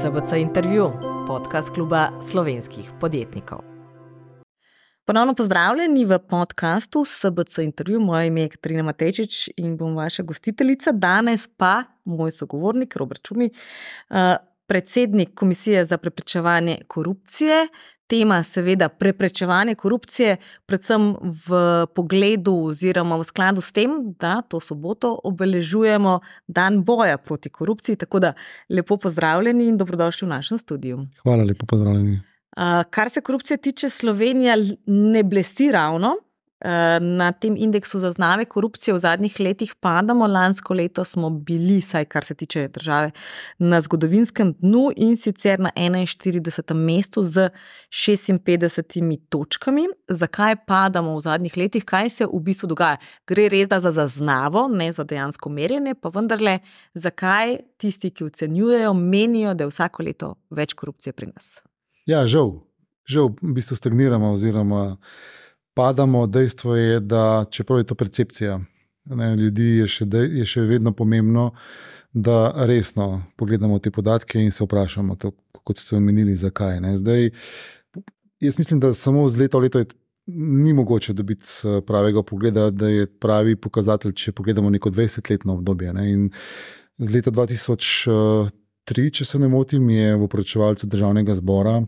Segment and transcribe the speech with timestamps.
[0.00, 0.92] SBC intervju,
[1.26, 3.58] podcast kluba slovenskih podjetnikov.
[5.04, 8.00] Ponovno pozdravljeni v podkastu SBC intervju.
[8.00, 10.92] Moje ime je Katarina Matečič in bom vaša gostiteljica.
[10.92, 13.50] Danes pa moj sogovornik Robert Čumi,
[14.10, 14.36] eh,
[14.66, 17.68] predsednik Komisije za preprečevanje korupcije,
[18.06, 21.60] tema, seveda, preprečevanje korupcije, predvsem v
[21.94, 27.96] pogledu oziroma v skladu s tem, da to soboto obeležujemo dan boja proti korupciji.
[27.96, 28.34] Tako da
[28.68, 31.06] lepo pozdravljeni in dobrodošli v našem studiu.
[31.22, 32.20] Hvala, lepo pozdravljeni.
[32.56, 36.16] Uh, kar se korupcije tiče, Slovenija ne blesti ravno.
[36.64, 40.26] Eh, na tem indeksu zaznave korupcije v zadnjih letih padamo.
[40.26, 43.10] Lansko leto smo bili, saj kar se tiče države,
[43.58, 46.74] na zgodovinskem dnu in sicer na 41.
[46.74, 47.50] mestu z
[47.90, 49.88] 56 točkami.
[50.08, 52.96] Zakaj padamo v zadnjih letih, kaj se v bistvu dogaja?
[53.26, 56.58] Gre res za zaznavo, ne za dejansko merjenje, pa vendarle,
[56.94, 61.58] zakaj tisti, ki ocenjujejo, menijo, da je vsako leto več korupcije pri nas?
[62.06, 62.60] Ja, žal,
[63.04, 64.96] žal v bistvu stagniramo oziroma
[65.74, 68.60] padamo, dejstvo je, da čeprav je to percepcija
[69.04, 71.50] ne, ljudi, je še, je še vedno pomembno,
[72.12, 75.32] da resno pogledamo te podatke in se vprašamo, to,
[75.64, 76.80] kot ste omenili, zakaj.
[77.00, 77.30] Zdaj,
[78.40, 79.92] jaz mislim, da samo z leta v leto je.
[80.32, 85.90] Ni mogoče dobiti eh, pravega pogleda, da je pravi pokazatelj, če pogledamo neko 20-letno obdobje.
[85.96, 86.04] Ne.
[86.12, 86.28] In
[87.02, 88.52] leta 2000
[88.84, 91.80] tri, če se ne motim, je v poročevalcu državnega zbora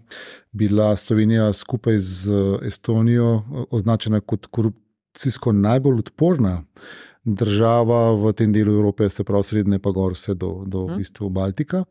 [0.52, 2.32] bila Slovenija skupaj z
[2.66, 6.62] Estonijo označena kot korupcijsko najbolj odporna
[7.24, 11.30] država v tem delu Evrope, se pravi srednje, pa gor vse do, do v bistvu
[11.32, 11.84] Baltika.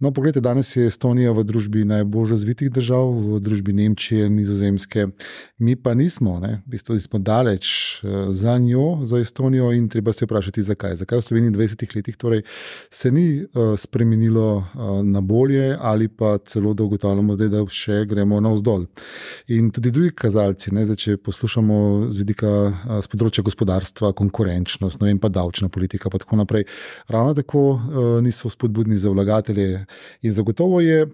[0.00, 5.06] No, poglejte, danes je Estonija v družbi najbolj razvitih držav, v družbi Nemčije, Nizozemske,
[5.58, 6.60] mi pa nismo, ne?
[6.66, 7.66] v bistvu smo daleč
[8.04, 10.96] eh, za njo, za Estonijo in treba se vprašati, zakaj.
[11.00, 12.42] Zakaj v Sloveniji v 20 letih torej
[12.90, 18.40] se ni uh, spremenilo uh, na bolje ali pa celo da ugotavljamo, da še gremo
[18.40, 18.86] navzdol.
[19.48, 20.84] In tudi drugi kazalci, ne?
[20.84, 25.68] zdaj, če poslušamo z vidika uh, z področja gospodarstva, konkurenčnosti, konkurenčnost, no in pa davčna
[25.68, 26.64] politika, pa tako naprej.
[27.08, 29.86] Ravno tako uh, niso spodbudni za vlagatelje
[30.22, 31.06] in zagotovo je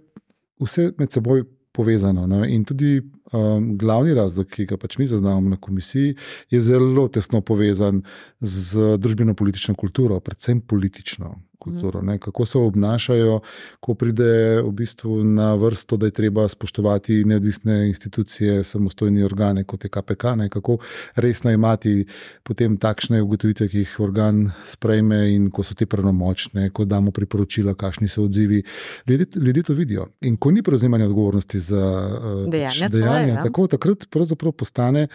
[0.60, 2.26] vse med seboj povezano.
[2.26, 2.44] No?
[2.44, 3.00] In tudi
[3.32, 6.16] um, glavni razlog, ki ga pač mi zaznavamo na komisiji,
[6.50, 8.03] je zelo tesno povezan
[8.41, 13.41] z družbeno-politično kulturo, predvsem politično kulturo, ne, kako se obnašajo,
[13.81, 19.84] ko pride v bistvu na vrsto, da je treba spoštovati neodvisne institucije, samostojne organe, kot
[19.84, 20.78] je KPK, ne, kako
[21.15, 22.06] resno imati
[22.43, 27.75] potem takšne ugotovitve, ki jih organ sprejme in ko so te pravnomočne, ko damo priporočila,
[27.75, 28.62] kakšni so odzivi.
[29.06, 30.09] Ljudje, ljudje to vidijo.
[30.20, 35.06] In ko ni prevzemanja odgovornosti za uh, dejanja, dejanja svoje, tako takrat pravzaprav postane,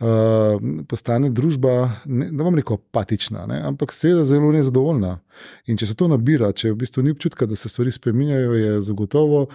[0.00, 0.06] uh,
[0.88, 5.18] postane družba, ne, ne bom rekel, apatična, ne, ampak seveda zelo nezadovoljna.
[5.70, 8.80] In če se to nabira, če v bistvu ni občutka, da se stvari spremenjajo, je
[8.84, 9.46] zagotovo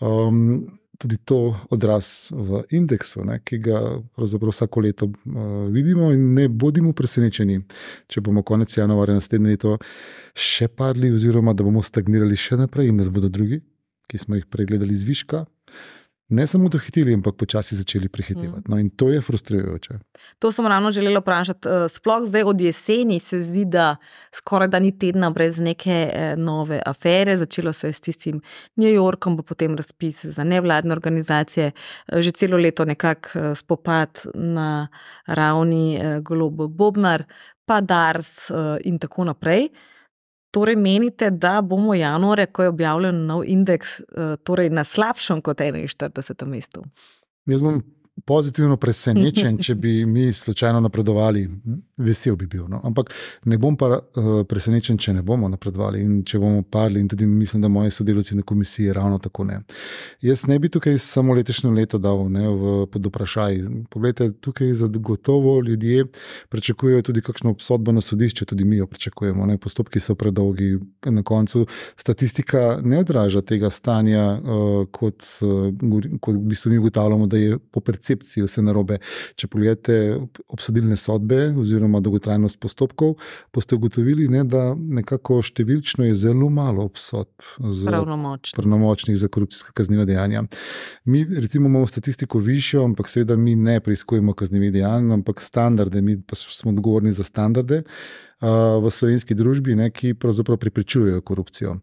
[0.00, 0.68] um,
[1.00, 3.80] tudi to odraz v indeksu, ne, ki ga
[4.20, 6.10] vsako leto uh, vidimo.
[6.12, 7.60] In ne bodimo presenečeni,
[8.08, 9.78] če bomo konec januarja naslednje leto
[10.36, 13.62] še padli, oziroma da bomo stagnirali še naprej in nas bodo drugi,
[14.10, 15.46] ki smo jih pregledali zviška
[16.30, 18.68] ne samo dohiteli, ampak počasi začeli prehitevati.
[18.68, 18.70] Mm.
[18.70, 19.98] No, in to je frustrirajoče.
[20.38, 21.68] To sem ravno želela vprašati.
[21.68, 23.96] Eh, sploh zdaj od jeseni se zdi, da
[24.34, 27.36] skoraj da ni tedna brez neke eh, nove afere.
[27.36, 28.40] Začelo se je s tistim
[28.76, 31.72] New Yorkom, pa potem razpis za nevladne organizacije,
[32.08, 34.88] eh, že celo leto nekako spopad na
[35.26, 37.24] ravni Globo Bobnar,
[37.64, 38.50] pa Dars
[38.84, 39.68] in tako naprej.
[40.50, 45.60] Torej, menite, da bomo januarja, ko je objavljen nov indeks, eh, torej na slabšem kot
[45.60, 46.46] 41.
[46.46, 46.84] mestu?
[47.46, 47.82] Jaz bom
[48.24, 51.48] pozitivno presenečen, če bi mi slučajno napredovali,
[51.96, 52.66] vesel bi bil.
[52.68, 52.80] No?
[52.84, 53.12] Ampak
[53.44, 57.00] ne bom pa uh, presenečen, če ne bomo napredovali in če bomo padli.
[57.00, 59.60] In tudi mislim, da moji sodelavci na komisiji ravno tako ne.
[60.24, 63.60] Jaz ne bi tukaj samo letošnje leto dal ne, v, pod vprašaj.
[63.90, 66.06] Poglejte, tukaj zagotovo ljudje
[66.48, 69.46] pričakujejo tudi kakšno obsodbo na sodišču, tudi mi jo pričakujemo.
[69.46, 69.58] Ne?
[69.58, 70.76] Postopki so predolgi,
[71.06, 71.66] na koncu
[71.96, 77.58] statistika ne odraža tega stanja, uh, kot, uh, kot v bistvu mi ugotavljamo, da je
[77.58, 78.98] po percepciji percepciji vse narobe.
[79.38, 79.96] Če pogledate
[80.50, 83.16] obsodilne sodbe oziroma dolgotrajnost postopkov,
[83.54, 87.30] boste ugotovili, ne, da nekako številčno je zelo malo obsodb
[88.56, 90.44] pravnomočnih za korupcijska kazniva dejanja.
[91.04, 96.18] Mi recimo imamo statistiko višjo, ampak seveda mi ne preiskujemo kaznivih dejanj, ampak standarde, mi
[96.20, 97.84] pa smo odgovorni za standarde
[98.40, 101.76] v slovenski družbi, ne, ki pravzaprav pripričujejo korupcijo.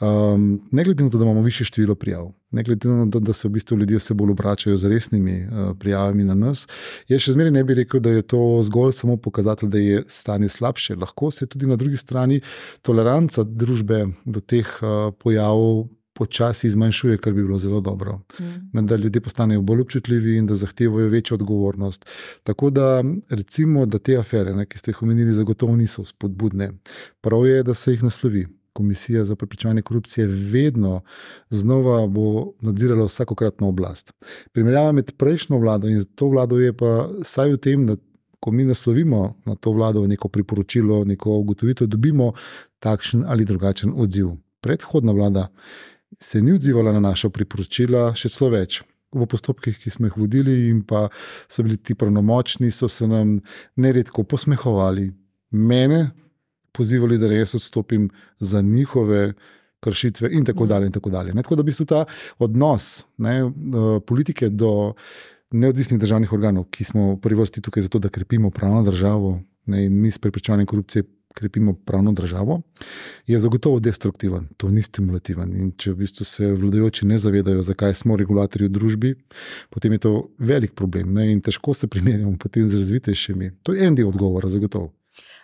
[0.00, 3.32] Um, ne glede na to, da imamo više število prijav, ne glede na to, da
[3.32, 6.68] se v bistvu ljudje vse bolj obračajo z resnimi uh, prijavami na nas,
[7.08, 10.48] jaz še zmeraj ne bi rekel, da je to zgolj samo pokazatelj, da je stanje
[10.48, 10.94] slabše.
[10.94, 12.40] Lahko se tudi na drugi strani
[12.82, 18.20] toleranca družbe do teh uh, pojavov počasi zmanjšuje, kar bi bilo zelo dobro.
[18.40, 18.86] Mm.
[18.86, 22.06] Da ljudje postanejo bolj občutljivi in da zahtevajo večjo odgovornost.
[22.42, 26.70] Tako da, recimo, da te afere, ne, ki ste jih omenili, zagotovo niso spodbudne.
[27.20, 28.46] Prav je, da se jih naslovi.
[28.72, 31.00] Komisija za preprečevanje korupcije vedno
[31.50, 34.12] znova bo nadzirala vsakokratno oblast.
[34.52, 37.96] Primerjava med prejšnjo vlado in to vlado je pa vsaj v tem, da
[38.40, 42.32] ko mi naslovimo na to vlado neko priporočilo, neko ugotovitev, dobimo
[42.78, 44.34] takšen ali drugačen odziv.
[44.60, 45.48] Predhodna vlada
[46.20, 48.82] se ni odzivala na naša priporočila, še celo več.
[49.14, 51.06] V postopkih, ki smo jih vodili, in pa
[51.46, 53.36] so bili ti pravnomočni, so se nam
[53.78, 55.12] neredko posmehovali,
[55.54, 56.00] mene
[56.74, 58.08] pozivali, da res odstopim
[58.42, 59.34] za njihove
[59.84, 60.90] kršitve, in tako dalje.
[60.90, 61.34] In tako, dalje.
[61.42, 62.04] Tako da bi se ta
[62.38, 64.94] odnos ne, eh, politike do
[65.54, 69.36] neodvisnih državnih organov, ki smo v prvi vrsti tukaj zato, da krepimo pravno državo
[69.70, 72.60] ne, in mi s preprečevanjem korupcije krepimo pravno državo,
[73.26, 75.54] je zagotovo destruktiven, to ni stimulativen.
[75.56, 79.14] In če v bistvu se vladajoči ne zavedajo, zakaj smo regulatorji v družbi,
[79.70, 81.32] potem je to velik problem ne?
[81.32, 83.50] in težko se primerjamo z razvitejšimi.
[83.62, 84.92] To je en del odgovora, zagotovo.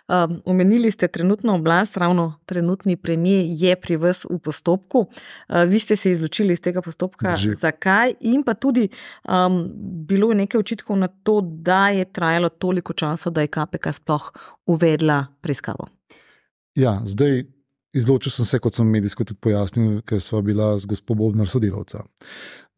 [0.07, 4.99] Um, omenili ste trenutno oblast, ravno trenutni premijer je pri vas v postopku.
[4.99, 7.31] Uh, vi ste se izločili iz tega postopka.
[7.31, 7.55] Drži.
[7.55, 8.13] Zakaj?
[8.21, 8.89] In pa tudi
[9.29, 9.71] um,
[10.07, 14.31] bilo je nekaj očitkov na to, da je trajalo toliko časa, da je KPK sploh
[14.65, 15.87] uvedla preiskavo.
[16.75, 17.43] Ja, zdaj
[17.93, 22.05] izločil sem se, kot sem medijsko tudi pojasnil, ker sva bila z gospodom Bobnar sodelavca.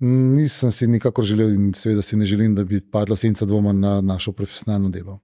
[0.04, 4.02] Nisem si nikakor želel in seveda si ne želim, da bi padla senca dvoma na
[4.02, 5.20] našo profesionalno delo.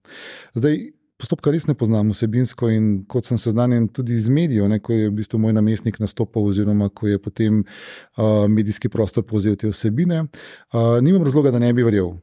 [0.54, 0.77] Zdaj,
[1.19, 5.16] postopka res ne poznam vsebinsko in kot sem seznanjen tudi iz medijev, ko je v
[5.19, 10.98] bistvu moj namestnik nastopil, oziroma ko je potem uh, medijski prostor povzel te vsebine, uh,
[11.04, 12.16] nimam razloga, da ne bi verjel.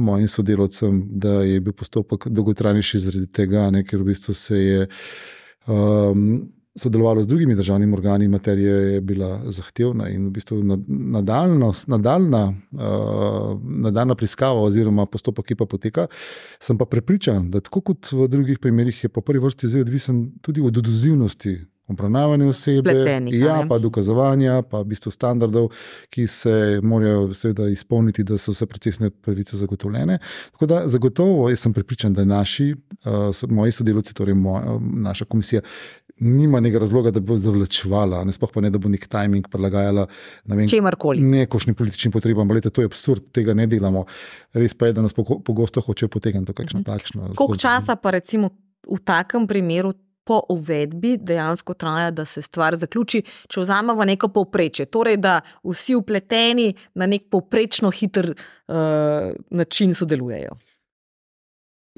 [0.00, 4.86] Mojim sodelovcem, da je bil postopek dolgotrajnejši zaradi tega, ne, ker v bistvu se je
[5.66, 6.22] um,
[6.80, 13.60] sodelovalo z drugimi državnimi organi, materija je bila zahtevna in v bistvu nadaljna, nadaljna, uh,
[13.62, 16.06] nadaljna preiskava oziroma postopek, ki pa poteka,
[16.60, 20.24] sem pa prepričan, da tako kot v drugih primerih je po prvi vrsti zdaj odvisen
[20.42, 21.58] tudi od odozivnosti.
[21.90, 25.72] Obravnavanje osebe, Pletenika, ja, pa dokazovanja, pa v bistvu standardov,
[26.14, 30.20] ki se morajo seveda izpolniti, da so vse procesne pravice zagotovljene.
[30.52, 32.68] Tako da zagotovo jaz sem prepričan, da naši,
[33.04, 35.64] uh, moji sodelavci, torej moja, naša komisija,
[36.20, 40.06] nima nekega razloga, da bo zavlačevala, ne sploh pa ne, da bo nek timing prilagajala
[41.24, 42.50] nekošnjim političnim potrebam.
[42.50, 44.04] Lete, to je absurd, tega ne delamo.
[44.52, 46.92] Res pa je, da nas pogosto hočejo potegniti kakšno uh -huh.
[46.92, 47.32] takšno.
[47.36, 48.50] Koliko časa pa recimo
[48.90, 49.94] v takem primeru?
[50.24, 54.86] Po uvedbi dejansko traja, da se stvar zaključi, če vzamemo neko povprečje.
[54.86, 58.76] Torej, da vsi upleteni na nek povprečno hiter uh,
[59.50, 60.50] način sodelujejo.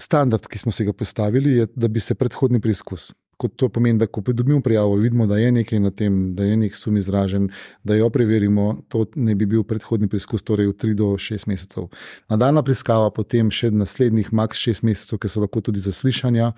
[0.01, 3.99] Standard, ki smo si ga postavili, je, da bi se predhodni preizkus kot to pomeni,
[3.99, 7.49] da ko dobimo prijavo, vidimo, da je nekaj na tem, da je nek sum izražen,
[7.85, 11.89] da jo preverimo, to ne bi bil predhodni preizkus, torej v 3 do 6 mesecev.
[12.31, 16.53] Nadaljna preiskava, potem še naslednjih max 6 mesecev, ki so lahko tudi zaslišanja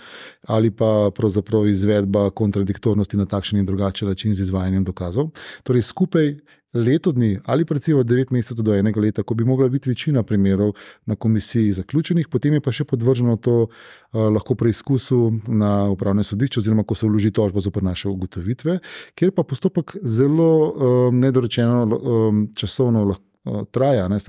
[0.48, 5.30] ali pa pravzaprav izvedba kontradiktornosti na takšen in drugačen način z izvajanjem dokazov.
[5.64, 6.34] Torej, skupaj
[6.74, 10.72] leto dni ali recimo devet mesecev do enega leta, ko bi mogla biti večina primerov
[11.06, 13.68] na komisiji zaključenih, potem je pa še podvrženo to uh,
[14.34, 18.78] lahko preizkusu na upravnem sodišču, oziroma ko se vloži tožba za naše ugotovitve,
[19.14, 24.08] kjer pa postopek zelo um, nedorečeno um, časovno uh, traja.
[24.08, 24.20] Ne,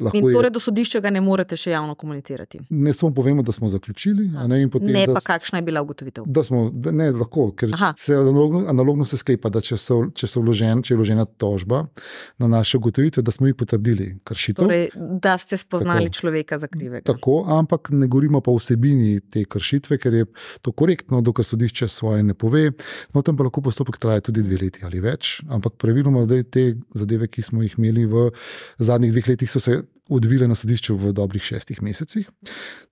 [0.00, 2.58] Lahko in torej do sodišča ga ne morete še javno komunicirati.
[2.74, 4.26] Ne samo povemo, da smo zaključili.
[4.50, 6.24] Ne, potem, ne pa kakšna je bila ugotovitev.
[6.26, 10.26] Da smo, da ne, lahko, ker se analogno, analogno se sklepa, da če, so, če,
[10.30, 11.84] so vložen, če je vložena tožba
[12.42, 14.66] na naše ugotovitve, da smo jih potrdili kršitev.
[14.66, 14.88] Torej,
[15.22, 17.04] da ste spoznali tako, človeka za krivega.
[17.12, 20.26] Tako, ampak ne govorimo pa o vsebini te kršitve, ker je
[20.66, 22.64] to korektno, dokler sodišče svoje ne pove.
[23.14, 25.38] No, tam pa lahko postopek traja tudi dve leti ali več.
[25.46, 28.28] Ampak praviloma zdaj te zadeve, ki smo jih imeli v
[28.82, 32.28] zadnjih dveh letih, so se odvile na sodišču v dobrih šestih mesecih.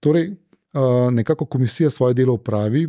[0.01, 0.33] Torej,
[1.13, 2.89] nekako komisija svoje delo upravi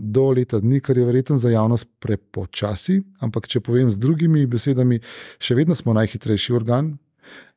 [0.00, 4.98] do leta dni, kar je verjetno za javnost prepočasi, ampak če povem z drugimi besedami,
[5.38, 6.96] še vedno smo najhitrejši organ,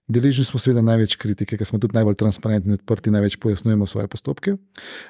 [0.08, 4.08] Deležni smo seveda največ kritike, ker smo tudi najbolj transparentni in odprti, največ pojasnjujemo svoje
[4.08, 4.54] postopke.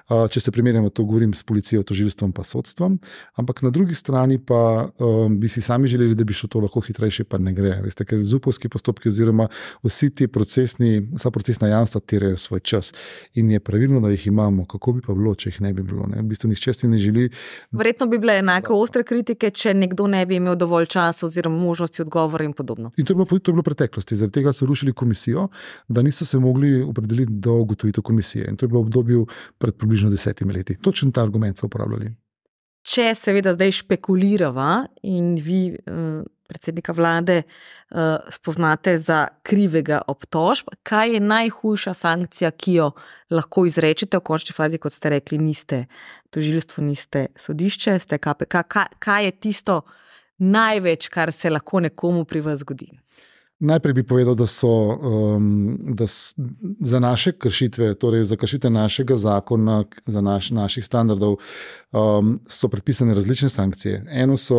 [0.10, 2.96] Če se primerjamo, to govorim s policijo, tožilstvom in sodstvom.
[3.38, 6.82] Ampak na drugi strani pa um, bi si sami želeli, da bi šlo to lahko
[6.82, 7.76] hitrejše, pa ne gre.
[7.84, 9.48] Veste, ker zupovski postopki, oziroma
[9.86, 12.90] vsi ti procesni, vsa procesna jamstva terajo svoj čas
[13.36, 14.66] in je pravilno, da jih imamo.
[14.66, 16.08] Kako bi pa bilo, če jih ne bi bilo?
[16.10, 16.24] Ne?
[16.24, 17.30] V bistvu nihče si ne želi.
[17.72, 22.02] Verjetno bi bile enako ostre kritike, če nekdo ne bi imel dovolj časa oziroma možnosti
[22.02, 22.92] odgovora in podobno.
[22.98, 25.48] In to je bilo, to je bilo preteklosti, zaradi tega so rušili odločili komisijo,
[25.88, 28.48] da niso se mogli opredeliti do ugotovitev komisije.
[28.50, 29.26] In to je bilo obdobje
[29.58, 30.78] pred približno desetimi leti.
[30.82, 32.16] Točen ta argument so uporabljali.
[32.88, 40.70] Če seveda zdaj špekuliramo in vi uh, predsednika vlade uh, spoznate za krivega obtožb.
[40.84, 42.92] Kaj je najhujša sankcija, ki jo
[43.30, 45.88] lahko izrečete v končni fazi, kot ste rekli, niste
[46.32, 48.64] tožilstvo, niste sodišče, ste KPK?
[49.00, 49.82] Kaj je tisto
[50.40, 52.94] največ, kar se lahko nekomu pri vas zgodi?
[53.60, 56.06] Najprej bi povedal, da so um, da
[56.80, 61.38] za naše kršitve, torej za kršitve našega zakona, za naš, naših standardov,
[61.92, 64.06] um, so predpisane različne sankcije.
[64.10, 64.58] Eno so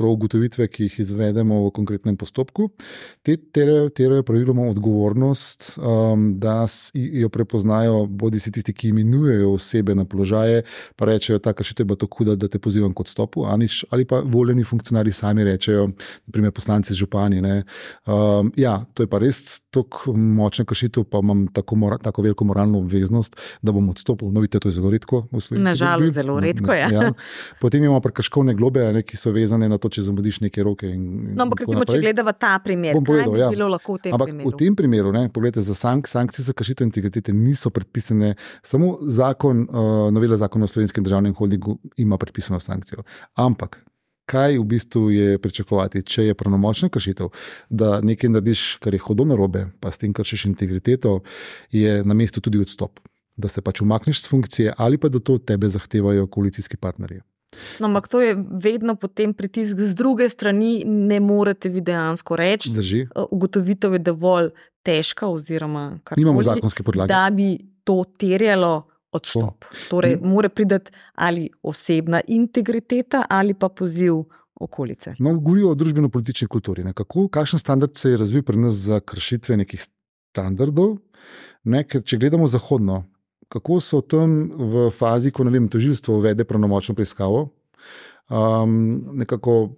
[0.00, 2.70] ugotovitve, ki jih izvedemo v konkretnem postopku,
[3.22, 3.36] te
[3.92, 10.62] terajo praviloma odgovornost, um, da jo prepoznajo bodi si tisti, ki imenujejo osebe na položaje,
[10.96, 13.44] pa rečejo, ta kršitev je bila tako huda, da te pozivam kot stopu,
[13.90, 15.90] ali pa voljeni funkcionarji sami rečejo,
[16.26, 17.40] naprimer poslanci župani.
[17.40, 17.64] Ne,
[18.06, 22.44] Um, ja, to je pa res tako močna kršitev, pa imam tako, mora, tako veliko
[22.46, 24.30] moralno obveznost, da bom odstopil.
[24.30, 25.24] No, vidite, to je zelo redko.
[25.50, 26.86] Nažalost, zelo redko je.
[26.92, 27.08] Ja.
[27.62, 30.86] Potem imamo prekrškovne globe, ne, ki so vezane na to, če zamudiš neke roke.
[30.86, 33.50] In, no, ampak, recimo, če gledamo ta primer, povedal, kaj bi ja.
[33.56, 34.54] bilo lahko v tem ampak primeru?
[34.54, 39.66] V tem primeru, ne, pogledajte, za sank, sankcije za kršitev integritete niso predpisane, samo zakon,
[39.66, 43.02] uh, novela zakona o slovenskem državnem holdingu ima predpisano sankcijo.
[43.34, 43.82] Ampak
[44.26, 47.30] kaj v bistvu je pričakovati, če je pravnomočna kršitev,
[47.70, 51.20] da nekaj narediš, kar je hodo na robe, pa s tem kršiš integriteto,
[51.70, 53.00] je na mestu tudi odstop.
[53.36, 57.20] Da se pač umakneš z funkcije, ali pa da to od tebe zahtevajo koalicijski partnerji.
[57.80, 62.72] No, ampak to je vedno potem pritisk z druge strani, ne morete vi dejansko reči.
[62.72, 63.06] Drži.
[63.30, 64.50] Ugotovitev je dovolj
[64.82, 67.12] težka, oziroma kar nimamo zakonske podlage.
[67.12, 69.64] Da bi to terjalo odstop.
[69.64, 69.82] To.
[69.90, 70.28] Torej, mm.
[70.28, 74.22] mora priti ali osebna integriteta ali pa poziv
[74.60, 75.14] okolice.
[75.18, 76.84] No, govorijo o družbeno-politični kulturi.
[76.94, 79.82] Kako, kakšen standard se je razvil pri nas za kršitve nekih
[80.32, 80.96] standardov?
[81.64, 83.02] Ne, ker, če gledamo zahodno,
[83.52, 87.48] kako so tam v fazi, ko vem, tožilstvo uvede pravnomočno preiskavo,
[88.30, 88.76] um,
[89.20, 89.76] nekako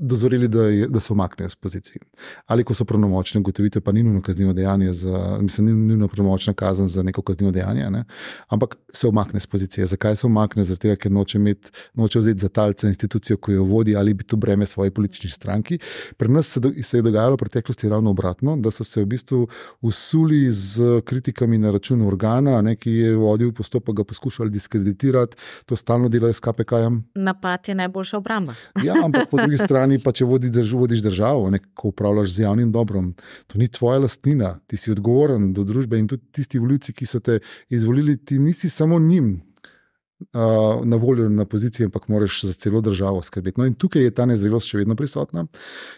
[0.00, 2.02] dozorili, da, je, da se omaknejo z pozicije.
[2.46, 6.52] Ali ko so pravnomočne ugotovitve, pa ni nujno kaznivo dejanje, za, mislim, ni nujno pravnomočna
[6.54, 8.04] kazen za neko kaznivo dejanje, ne?
[8.48, 9.86] ampak se omakne z pozicije.
[9.86, 10.64] Zakaj se omakne?
[10.64, 14.36] Zato, ker noče, imeti, noče vzeti za talce institucijo, ki jo vodi, ali bi to
[14.36, 15.78] breme svoje politični stranki.
[16.16, 19.06] Pri nas se, do, se je dogajalo v preteklosti ravno obratno, da so se v
[19.06, 19.48] bistvu
[19.80, 25.36] usuli z kritikami na račun organa, ne, ki je vodil postopek, ga poskušali diskreditirati,
[25.66, 27.02] to stalno delajo s KPK-jem.
[27.14, 28.54] Napad je najboljša obramba.
[28.84, 32.44] ja, ampak po drugi strani pa če vodi drž, vodiš državo, ne, ko upravljaš z
[32.46, 33.14] javnim dobrom,
[33.46, 37.20] to ni tvoja lastnina, ti si odgovoren do družbe in tudi tisti voljivci, ki so
[37.20, 39.36] te izvolili, ti nisi samo njim.
[40.32, 43.60] Uh, na voljo na poziciji, ampak moraš za celo državo skrbeti.
[43.60, 45.44] No, in tukaj je ta nezrelost še vedno prisotna.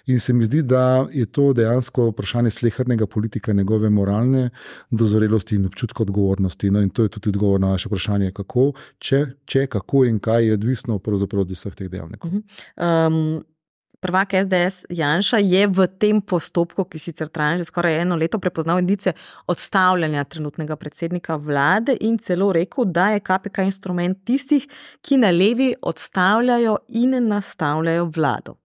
[0.07, 4.51] In se mi zdi, da je to dejansko vprašanje slehrnega politika, njegove moralne
[4.91, 6.71] dozorelosti in občutka odgovornosti.
[6.71, 10.49] No, in to je tudi odgovor na vaše vprašanje, kako, če, če kako in kaj
[10.49, 12.41] je odvisno od vseh teh dejavnikov.
[12.77, 13.45] Um,
[14.01, 18.79] prvak SDS Janša je v tem postopku, ki sicer traja že skoraj eno leto, prepoznal
[18.79, 19.13] indice
[19.47, 24.67] odstavljanja trenutnega predsednika vlade in celo rekel, da je KPK instrument tistih,
[25.03, 28.57] ki na levi odstavljajo in nastavljajo vlado.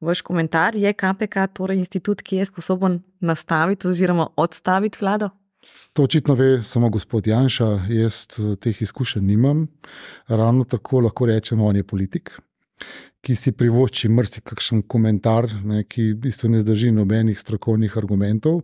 [0.00, 5.28] Vaš komentar je KPK torej institut, ki je sposoben nastaviti oziroma odstaviti vlado?
[5.92, 9.66] To očitno ve samo gospod Janša, jaz eh, teh izkušenj nimam.
[10.28, 12.30] Ravno tako lahko rečemo, on je politik
[13.20, 18.62] ki si privošči mrzikakšen komentar, ne, ki v bistvu ne zdrži nobenih strokovnih argumentov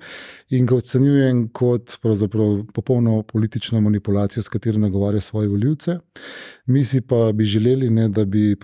[0.49, 1.99] in ga ocenjujem kot
[2.75, 5.99] popolno politično manipulacijo, s katero nagovarja svoje voljivce.
[6.67, 8.57] Mi si pa bi želeli, ne, da bi,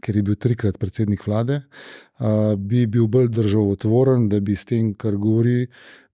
[0.00, 1.62] ker je bil trikrat predsednik vlade,
[2.18, 5.68] uh, bi bil bolj državotvoren, da bi s tem, kar govori,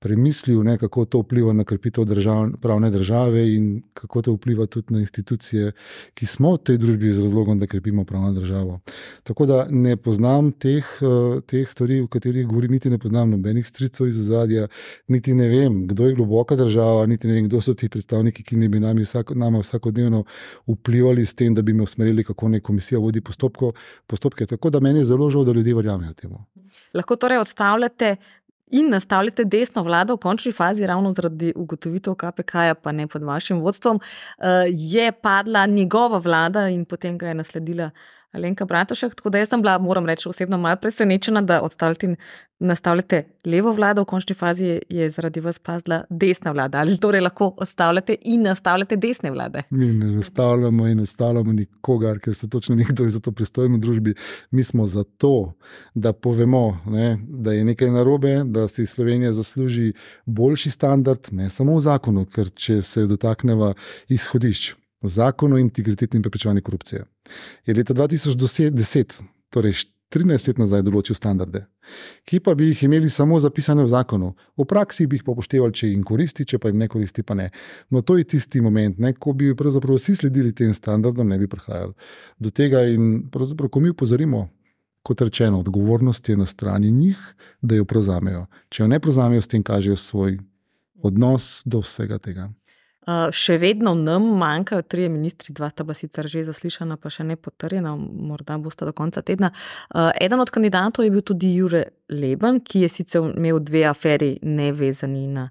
[0.07, 4.95] premislil, ne, kako to vpliva na krepitev držav, pravne države in kako to vpliva tudi
[4.95, 5.73] na institucije,
[6.15, 8.66] ki smo v tej družbi z razlogom, da krepimo pravno državo.
[9.23, 13.67] Tako da ne poznam teh, uh, teh stvari, o katerih govori, niti ne poznam nobenih
[13.67, 14.69] stricov iz ozadja,
[15.09, 18.61] niti ne vem, kdo je globoka država, niti ne vem, kdo so ti predstavniki, ki
[18.61, 20.25] ne bi nami vsako, nama vsakodnevno
[20.67, 23.73] vplivali s tem, da bi me usmerili, kako naj komisija vodi postopko,
[24.07, 24.47] postopke.
[24.47, 26.45] Tako da meni je zelo žal, da ljudje verjamejo temu.
[26.95, 28.17] Lahko torej odstavljate
[28.71, 33.61] in nastavljate desno vlado v končni fazi, ravno zaradi ugotovitev KPK-ja, pa ne pod vašim
[33.61, 37.91] vodstvom, eh, je padla njegova vlada in potem ga je nasledila
[38.37, 39.15] Alenka Bratošek.
[39.15, 42.17] Tako da jaz sem bila, moram reči, osebno malo presenečena, da odstavljate in
[42.59, 46.79] nastavljate levo vlado, v končni fazi je, je zaradi vas pazila desna vlada.
[46.79, 49.63] Ali torej lahko odstavljate in nastavljate desne vlade?
[49.71, 53.81] Mi ne nastavljamo in nastavljamo nikogar, ker se točno nekdo je za to pristojen v
[53.81, 54.15] družbi.
[54.51, 55.53] Mi smo zato,
[55.95, 59.93] da povemo, ne, da je nekaj narobe, da si Slovenija zasluži
[60.25, 63.75] boljši standard, ne samo v zakonu, ker če se dotakneva
[64.09, 64.75] izhodišč.
[65.09, 67.05] Zakon o integriteti in preprečevanju korupcije.
[67.67, 69.21] Je leta 2010,
[69.51, 71.65] torej 13 let nazaj določil standarde,
[72.29, 74.33] ki pa bi jih imeli samo zapisane v zakonu.
[74.59, 77.49] V praksi bi jih upoštevali, če jim koristi, če pa jim ne koristi, pa ne.
[77.91, 81.51] No, to je tisti moment, ne, ko bi pravzaprav vsi sledili tem standardom, ne bi
[81.51, 81.95] prihajali
[82.39, 82.85] do tega.
[82.87, 84.45] In pravzaprav, ko mi upozorimo,
[85.07, 87.19] kot rečeno, odgovornost je na strani njih,
[87.63, 88.47] da jo prevzamejo.
[88.71, 90.39] Če jo ne prevzamejo, s tem kažejo svoj
[91.03, 92.47] odnos do vsega tega.
[93.07, 97.23] Uh, še vedno nam manjkajo tri ministri, dva sta pa sicer že zaslišana, pa še
[97.23, 99.53] ne potrjena, morda bosta do konca tedna.
[99.95, 104.33] Uh, eden od kandidatov je bil tudi Jure Leben, ki je sicer imel dve aferi,
[104.43, 105.45] nevezani na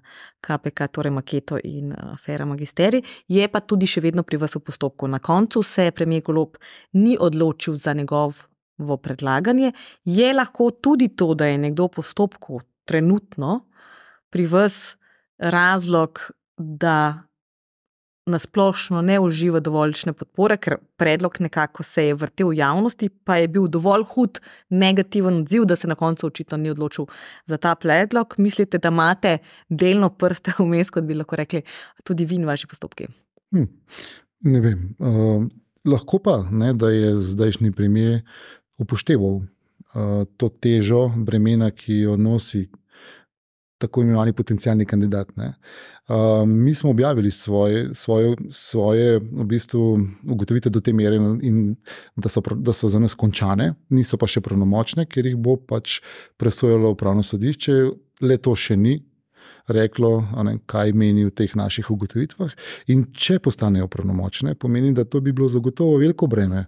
[0.44, 3.00] KPK, torej Maketo in afera Magisteri,
[3.32, 5.08] je pa tudi še vedno pri vas v postopku.
[5.08, 6.60] Na koncu se je premijer Golob
[7.00, 9.72] ni odločil za njegovo predlaganje.
[10.04, 13.62] Je lahko tudi to, da je nekdo v postopku trenutno
[14.28, 14.98] pri vas
[15.40, 16.20] razlog,
[16.56, 17.25] da
[18.26, 23.48] nasplošno ne uživa dovoljšne podpore, ker predlog nekako se je vrtel v javnosti, pa je
[23.48, 24.40] bil dovolj hud
[24.70, 27.06] negativen odziv, da se na koncu očitno ni odločil
[27.46, 28.34] za ta predlog.
[28.38, 31.62] Mislite, da imate delno prste vmes, kot bi lahko rekli,
[32.04, 33.06] tudi vi in vaši postopki?
[33.54, 33.68] Hm,
[34.50, 34.82] ne vem.
[34.98, 35.46] Uh,
[35.84, 38.20] lahko pa, ne, da je zdajšnji premijer
[38.78, 42.66] upošteval uh, to težo bremena, ki jo nosi
[43.78, 45.28] tako imenovani potencijalni kandidat.
[45.36, 51.76] Uh, mi smo objavili svoje, svoje, svoje v bistvu, ugotovitve do te mere, in,
[52.16, 56.00] da, so, da so za nas končane, niso pa še pravnomočne, ker jih bo pač
[56.36, 57.76] presojalo upravno sodišče.
[58.24, 58.96] Le to še ni
[59.68, 62.54] reklo, ne, kaj meni v teh naših ugotovitvah.
[62.94, 66.66] In če postanejo pravnomočne, pomeni, da to bi bilo zagotovo veliko breme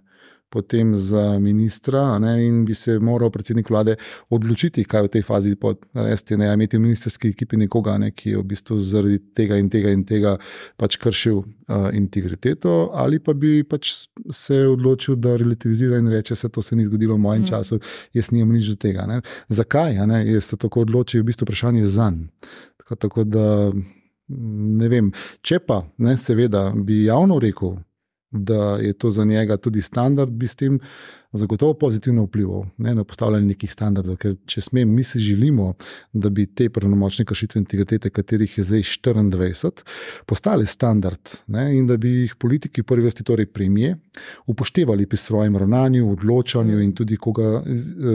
[0.49, 3.95] potem za ministra ne, in bi se moral predsednik vlade
[4.29, 5.55] odločiti, kaj v tej fazi
[5.93, 6.37] narediti.
[6.37, 9.93] Ne imeti v ministerski ekipi nekoga, ne, ki je v bistvu zaradi tega in tega
[9.93, 10.37] in tega
[10.77, 13.93] pač kršil uh, integriteto, ali pa bi pač
[14.31, 17.45] se odločil, da relativizira in reče, se to se ni zgodilo v mojem mm.
[17.45, 17.79] času,
[18.13, 19.05] jaz nimam nič od tega.
[19.09, 19.21] Ne.
[19.49, 22.29] Zakaj ne, je se tako odločil, je v bistvu vprašanje za njim.
[22.77, 23.71] Tako, tako da.
[24.29, 25.07] Ne vem,
[25.41, 27.79] če pa, ne, seveda, bi javno rekel,
[28.31, 30.79] da je to za njega tudi standard, bi s tem
[31.31, 34.17] zagotovo pozitivno vplival ne, na postavljanje nekih standardov.
[34.17, 35.73] Ker, če smem, mi si želimo,
[36.13, 39.83] da bi te pravnomočne kršitve integritete, katerih je zdaj 24,
[40.25, 43.97] postale standard ne, in da bi jih politiki, prvi vrsti, torej premije,
[44.47, 47.63] upoštevali pri svojem ravnanju, odločanju in tudi, koga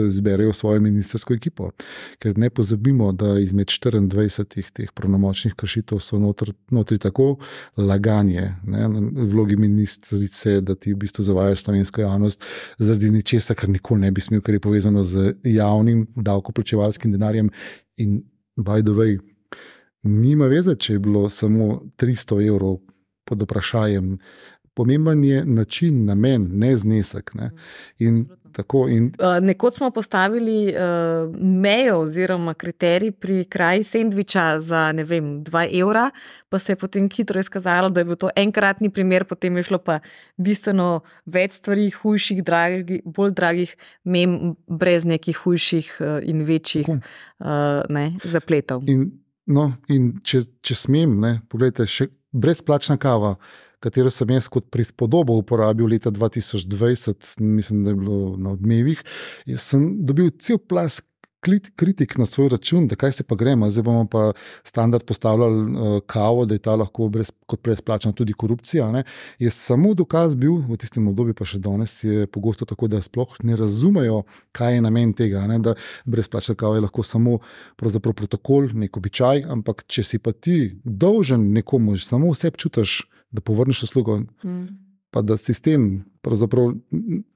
[0.07, 1.71] zberejo svojo ministersko ekipo.
[2.19, 7.37] Ker ne pozabimo, da izmed 24 teh pravnomočnih kršitev so notri, notri tako
[7.77, 12.43] laganje ne, v vlogi ministrice, da ti v bistvu zavajajo slovensko javnost
[12.77, 17.51] zaradi ničesar, kar nikoli ne bi smel, ker je povezano z javnim davkoplačevalskim denarjem.
[17.97, 18.21] In,
[18.57, 19.17] by the way,
[20.03, 22.79] nima veze, če je bilo samo 300 evrov
[23.25, 24.17] pod vprašanjem.
[24.75, 27.33] Pomemben je način, namen, ne znesek.
[27.39, 27.51] Ne.
[28.03, 29.11] In Tako, in...
[29.19, 35.81] uh, Nekoč smo postavili uh, mejo oziroma kriterij pri kraji sendviča za ne vem, 2
[35.81, 36.09] evra,
[36.49, 39.77] pa se je potem hitro izkazalo, da je bil to enkratni primer, potem je šlo
[39.77, 39.99] pa
[40.37, 47.83] bistveno več stvari, hujših, dragi, bolj dragih, mem, brez nekih hujših uh, in večjih uh,
[47.89, 48.87] ne, zapletov.
[48.87, 49.09] In,
[49.51, 53.35] no, in če, če smem, ne, pogledajte, še brezplačna kava
[53.79, 59.03] katero sem jaz kot prispodobo uporabil leta 2020, mislim, da je bilo na odmevih.
[59.57, 61.01] Sem dobil cel plas
[61.75, 64.31] kritik na svoj račun, da kaj se pa gremo, zdaj bomo pa
[64.63, 68.91] standard postavljali uh, kavo, da je ta lahko brez, kot brezplačna tudi korupcija.
[68.91, 69.03] Ne.
[69.39, 73.37] Je samo dokaz bil v tistem obdobju, pa še danes je pogosto tako, da sploh
[73.43, 75.45] ne razumejo, kaj je namen tega.
[75.47, 77.39] Ne, da brezplačna kava je lahko samo
[77.77, 83.83] protokol, nek običaj, ampak če si pa ti dolžen nekomu, samo vse čutiš da povrneš
[83.83, 84.65] uslugo, mm.
[85.11, 86.03] pa da sistem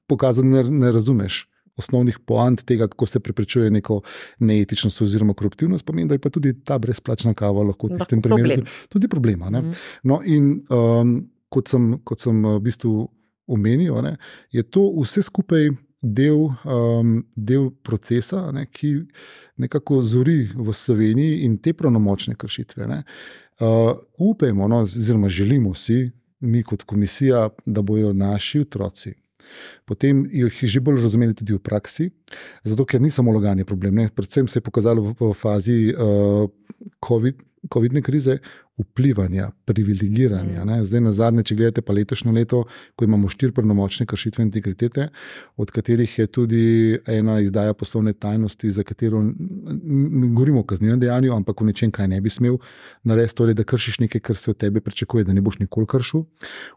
[0.06, 1.46] pokaže, da ne, ne razumeš
[1.80, 4.00] osnovnih poant tega, kako se preprečuje neko
[4.38, 8.66] neetičnost oziroma koruptivnost, pomeni, da je pa tudi ta brezplačna kava lahko v tem primeru
[8.92, 9.50] tudi problema.
[9.50, 9.76] Mm.
[10.10, 11.14] No, in um,
[11.48, 12.94] kot, sem, kot sem v bistvu
[13.50, 14.16] omenil, ne,
[14.54, 15.72] je to vse skupaj.
[16.00, 18.94] Del, um, del procesa, ne, ki
[19.60, 22.86] nekako zori v Sloveniji, in te pravnomočne kršitve.
[23.60, 26.06] Uh, upajmo, no, oziroma želimo si,
[26.40, 29.12] mi kot komisija, da bodo naši otroci
[29.84, 32.10] potem jih že bolj razumeli tudi v praksi,
[32.64, 33.94] zato ker ni samo loganje problem.
[33.94, 34.08] Ne.
[34.08, 36.48] Predvsem se je pokazalo v, v fazi uh,
[37.04, 38.38] COVID, COVID-19 krize,
[38.80, 40.64] vplivanja, privilegiranja.
[40.64, 40.84] Mm.
[40.84, 42.64] Zdaj, na zadnje, če gledate pa letošnje leto,
[42.96, 45.08] ko imamo štiri pravnomočne kršitve integritete,
[45.56, 46.64] od katerih je tudi
[47.06, 52.08] ena izdaja poslovne tajnosti, za katero ne govorimo o kaznivem dejanju, ampak o nečem, kaj
[52.08, 52.58] ne bi smel
[53.02, 56.24] narediti, torej, da kršiš nekaj, kar se od tebe pričakuje, da ne boš nikoli kršil.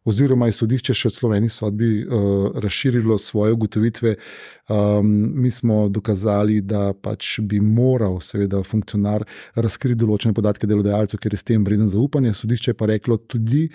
[0.05, 4.15] Oziroma, je sodišče še od Slovenije sodbi uh, razširilo svoje ugotovitve.
[4.69, 5.11] Um,
[5.41, 11.41] mi smo dokazali, da pač bi moral, seveda, funkcionar razkriti določene podatke delodajalcev, ker je
[11.41, 12.34] s tem vreden zaupanja.
[12.38, 13.67] Sodišče pa je reklo tudi.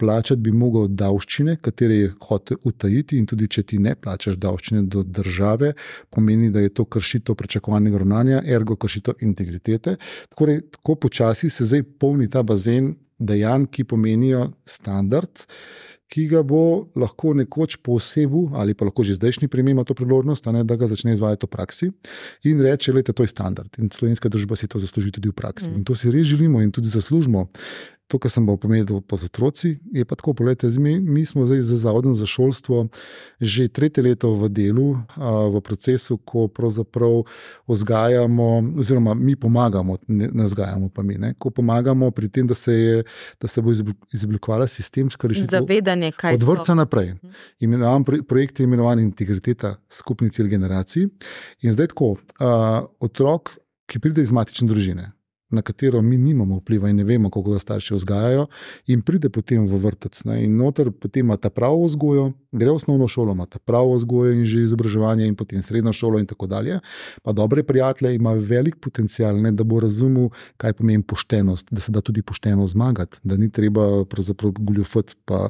[0.00, 4.86] Plačati bi mogel davščine, katere je hotel utajiti, in tudi če ti ne plačaš davščine
[4.88, 5.74] do države,
[6.08, 9.98] pomeni, da je to kršitev pričakovanega ravnanja, ergo kršitev integritete.
[10.32, 15.44] Tako, re, tako počasi se zdaj polni ta bazen dejanj, ki pomenijo standard.
[16.10, 20.46] Ki ga bo lahko nekoč posebej, ali pa lahko že zdajšnji primer ima to priložnost,
[20.50, 21.90] ne, da ga začne izvajati v praksi
[22.50, 23.70] in reče: Le, to je standard.
[23.78, 25.70] In slovenska družba si to zasluži tudi v praksi.
[25.70, 25.80] Mm.
[25.80, 27.46] In to si res želimo in tudi zaslužimo
[28.10, 30.34] to, kar sem vam povedal po otroci, je pa tako.
[30.34, 32.88] Poglejte, mi, mi smo zdaj za Zavodom za šolstvo
[33.40, 37.22] že tretje leto v delu, a, v procesu, ko pravzaprav
[37.70, 42.54] vzgajamo, oziroma mi pomagamo, ne, ne vzgajamo pa mi, ne, ko pomagamo pri tem, da
[42.54, 43.04] se, je,
[43.40, 43.72] da se bo
[44.12, 45.62] izoblikovala sistemska rešitev.
[45.62, 46.42] Zavedanje, kaj je.
[46.42, 47.14] Od vrca naprej.
[47.14, 47.38] Mhm.
[47.60, 51.08] Imenovan projekt je imenovan Integriteta skupni cilj generacij.
[51.62, 53.54] In zdaj tako, a, otrok,
[53.86, 55.10] ki pride iz matične družine
[55.50, 58.46] na katero mi nimamo vpliva in ne vemo, kako ga starši vzgajajo,
[58.86, 60.24] in pride potem v vrtec.
[60.24, 63.94] Ne, in noter potem ima ta pravo vzgojo, gre v osnovno šolo, ima ta pravo
[63.94, 66.80] vzgojo in že izobraževanje, in potem srednjo šolo, in tako dalje.
[67.22, 71.92] Pa dobre prijatelje, ima velik potencial, ne, da bo razumel, kaj pomeni poštenost, da se
[71.92, 74.04] da tudi pošteno zmagati, da ni treba
[74.58, 75.48] goljufati pa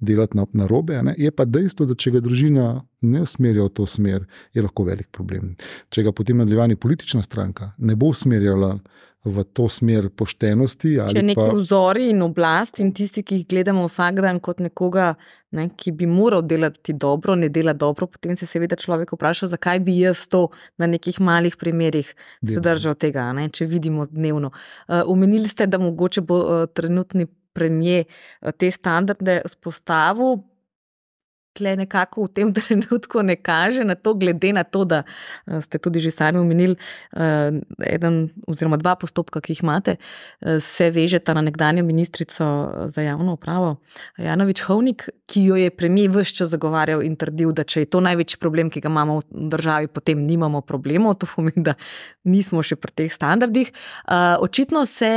[0.00, 1.02] delati na, na robe.
[1.02, 1.14] Ne.
[1.18, 5.10] Je pa dejstvo, da če ga družina ne usmerja v to smer, je lahko velik
[5.10, 5.54] problem.
[5.90, 8.78] Če ga potem nadaljevanje politična stranka ne bo usmerjala
[9.24, 10.96] v to smer poštenosti.
[11.14, 11.52] Če neki pa...
[11.54, 15.12] vzori in oblast in tisti, ki jih gledamo vsak dan kot nekoga,
[15.54, 19.82] ne, ki bi moral delati dobro, ne dela dobro, potem se seveda človek vpraša, zakaj
[19.86, 20.48] bi jaz to
[20.82, 24.50] na nekih malih primerih se držal tega, ne, če vidimo dnevno.
[24.50, 30.42] Uh, omenili ste, da mogoče bo uh, trenutni premije uh, te standarde spostavil
[31.52, 35.78] tle nekako v tem trenutku ne kaže na to, glede na to, da eh, ste
[35.78, 36.76] tudi že sami omenili,
[37.16, 42.44] uh, eden oziroma dva postopka, ki jih imate, uh, se vežeta na nekdanjo ministrico
[42.88, 43.76] za javno upravo,
[44.18, 48.00] Janovič Hovnik, ki jo je premijer vse čas zagovarjal in trdil, da če je to
[48.04, 51.74] največji problem, ki ga imamo v državi, potem nimamo problemov, to pomeni, da
[52.28, 53.70] nismo še pri teh standardih.
[54.42, 55.10] Očitno se,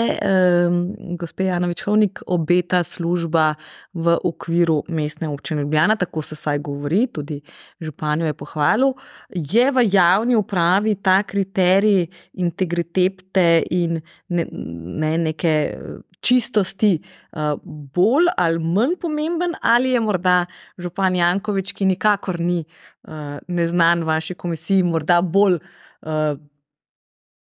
[1.19, 3.55] gospe Janovič Hovnik, obeta služba
[3.93, 7.39] v okviru mestne občine Ljubljana, tako se saj govori, tudi
[7.81, 8.93] županjo je pohvalil,
[9.29, 18.31] je v javni upravi ta kriterij integritete in ne, ne, neke eh, čistosti uh, bolj
[18.37, 20.45] ali manj pomemben, ali je morda
[20.81, 26.33] župan Jankovič, ki nikakor ni uh, neznan v vaši komisiji, morda bolj uh,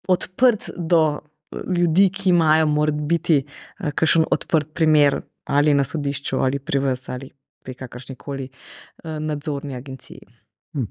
[0.08, 1.20] odprt do.
[1.50, 3.40] Ljudi, ki imajo, mora biti
[3.82, 5.16] kakšen odprt primer
[5.50, 7.32] ali na sodišču, ali pri vas, ali
[7.70, 10.26] pri kakršni koli eh, nadzorni agenciji.
[10.74, 10.90] Hm.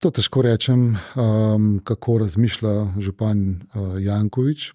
[0.00, 2.70] To težko rečem, um, kako razmišlja
[3.04, 4.70] župan uh, Jankovič.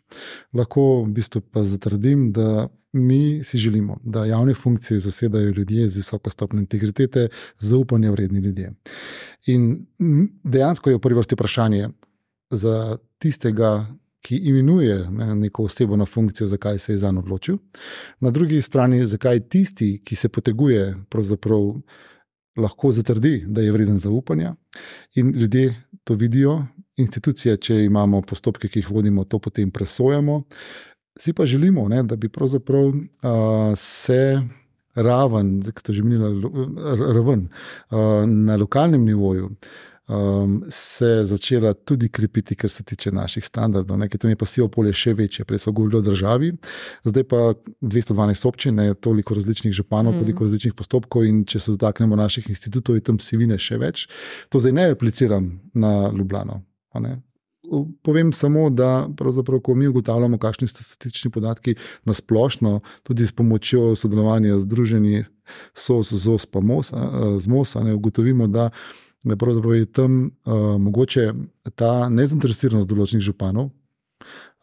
[0.54, 5.98] Lahko v bistvu pa zatrdim, da mi si želimo, da javne funkcije zasedajo ljudje z
[5.98, 8.76] visoko stopnjo integritete, zaupanja vredni ljudje.
[9.50, 9.88] In
[10.44, 11.90] dejansko je v prvi vrsti vprašanje
[12.52, 13.88] za tistega,
[14.26, 17.58] ki imenuje ne, neko osebo na funkcijo, zakaj se je za njo odločil.
[18.20, 20.96] Na drugi strani, zakaj tisti, ki se poteguje,
[22.58, 24.56] lahko zatrdi, da je vreden zaupanja
[25.16, 26.64] in ljudje to vidijo.
[26.98, 30.44] Institucije, če imamo postopke, ki jih vodimo, to potem presojamo.
[31.20, 32.96] Si pa želimo, ne, da bi pravzaprav uh,
[33.76, 34.40] se
[34.96, 36.50] raven, ki ste že imeli
[37.14, 37.50] raven
[38.48, 39.50] na lokalnem nivoju,
[40.08, 43.98] um, se začela tudi krepiti, kar se tiče naših standardov.
[43.98, 46.52] Nekaj tam je pa sivo polje še večje, prej smo govorili o državi,
[47.04, 50.20] zdaj pa 212 občin, toliko različnih županov, mm.
[50.20, 51.26] toliko različnih postopkov.
[51.26, 54.08] In če se dotaknemo naših institutov, je tam sivine še več.
[54.50, 56.62] To zdaj ne apliciram na Ljubljano.
[58.06, 59.08] Povem samo, da
[59.64, 61.74] ko mi ugotavljamo, kakšni so statistični podatki
[62.06, 65.24] na splošno, tudi s pomočjo sodelovanja z Združenji
[65.74, 66.94] SOS, ZOS, pa MOS,
[67.42, 68.70] z MOS, ne ugotovimo, da da
[69.34, 71.32] pravzaprav je tam uh, mogoče
[71.76, 73.72] ta nezainteresiranost določenih županov.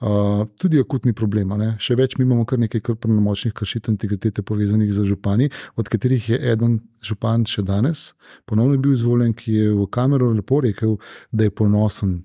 [0.02, 1.52] Uh, tudi akutni problem.
[1.60, 1.68] Ne?
[1.82, 5.46] Še več, mi imamo kar nekaj kar pravnomočnih kršitev integritete povezanih z župani,
[5.78, 8.08] od katerih je eden župan še danes,
[8.50, 10.96] ponovno bil izvoljen, ki je v kamero lepo rekel,
[11.30, 12.16] da je ponosen,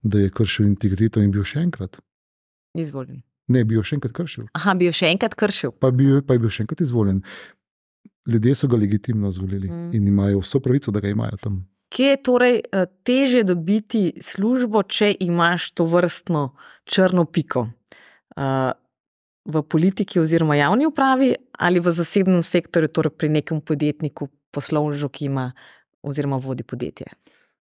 [0.00, 2.00] da je kršil integriteto in bil še enkrat.
[2.76, 3.20] Izvoljen.
[3.52, 4.48] Ne, bi jo še enkrat kršil.
[4.56, 5.76] Aha, bi jo še enkrat kršil.
[5.76, 7.20] Pa bi, pa bi bil še enkrat izvoljen.
[8.26, 9.90] Ljudje so ga legitimno izvolili mm.
[9.94, 11.60] in imajo vso pravico, da ga imajo tam.
[11.96, 16.50] Kje je torej eh, teže dobiti službo, če imaš to vrstno
[16.84, 17.70] črno piko?
[18.36, 18.76] Uh,
[19.48, 25.30] v politiki oziroma javni upravi ali v zasebnem sektorju, torej pri nekem podjetniku, poslovnežu, ki
[25.30, 25.46] ima
[26.04, 27.06] oziroma vodi podjetje?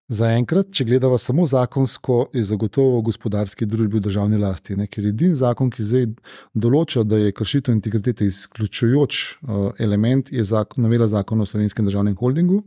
[0.05, 4.75] Zaenkrat, če gledamo samo zakonsko, je zagotovo gospodarski družbi v državni lasti.
[4.77, 4.85] Ne?
[4.85, 6.05] Ker edini zakon, ki zdaj
[6.53, 12.13] določa, da je kršitev integritete izključujoč uh, element, je zakon, novela zakona o slovenskem državnem
[12.19, 12.61] holdingu.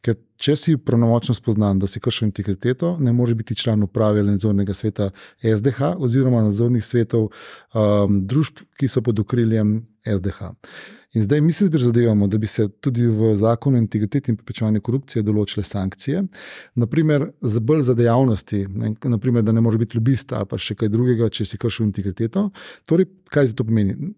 [0.00, 4.38] Ker če si pravnomočno spoznan, da si kršil integriteto, ne moreš biti član uprave ali
[4.38, 5.10] nadzornega sveta
[5.44, 10.54] SDH oziroma nadzornih svetov um, družb, ki so pod okriljem SDH.
[11.16, 14.80] In zdaj mi se prizadevamo, da bi se tudi v zakonu o integriteti in preprečevanju
[14.84, 16.22] korupcije določile sankcije,
[16.76, 20.76] naprimer za bolj za dejavnosti, ne, naprimer, da ne more biti lobista ali pa še
[20.76, 22.50] kaj drugega, če si kršil integriteto.
[22.84, 24.12] Torej, kaj za to pomeni?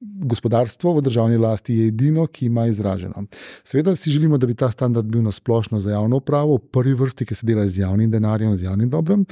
[0.00, 3.24] Gospodarstvo v državni lasti je edino, ki ima izraženo.
[3.64, 7.26] Seveda si želimo, da bi ta standard bil nasplošno za javno upravo, v prvi vrsti,
[7.26, 9.26] ki se dela z javnim denarjem, z javnim dobrom.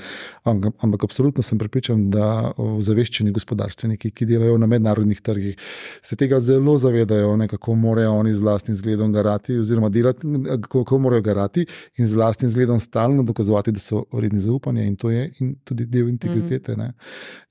[0.44, 5.56] Ampak, ampak absolutno sem prepričan, da zaveščeni gospodarstveniki, ki delajo na mednarodnih trgih,
[6.02, 10.26] se tega zelo zavedajo, ne, kako morajo oni z vlastnim zgledom garati, oziroma delati,
[10.68, 15.10] kako morajo garati in z vlastnim zgledom stalno dokazovati, da so vredni zaupanja in to
[15.10, 16.76] je in tudi del integritete.
[16.76, 16.90] Mm.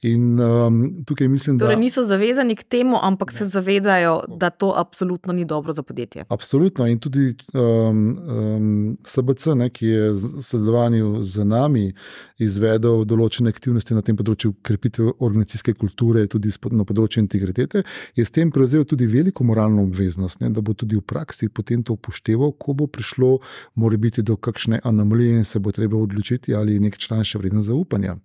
[0.02, 1.66] In um, tukaj mislim, da.
[1.66, 5.84] Torej, niso zavezani k temu, temu, ampak se zavedajo, da to absolutno ni dobro za
[5.84, 6.25] podjetje.
[6.30, 6.88] Absolutno.
[6.88, 11.93] In tudi um, um, SBC, ne, ki je v sodelovanju z nami
[12.39, 17.84] izvedel določene aktivnosti na tem področju krepitve organizacijske kulture, tudi na področju integritete,
[18.15, 21.84] je s tem prevzel tudi veliko moralno obveznost, ne, da bo tudi v praksi potem
[21.84, 23.38] to upošteval, ko bo prišlo,
[23.75, 27.41] mora biti do kakšne anomalije in se bo treba odločiti, ali je nek član še
[27.41, 28.15] vreden zaupanja.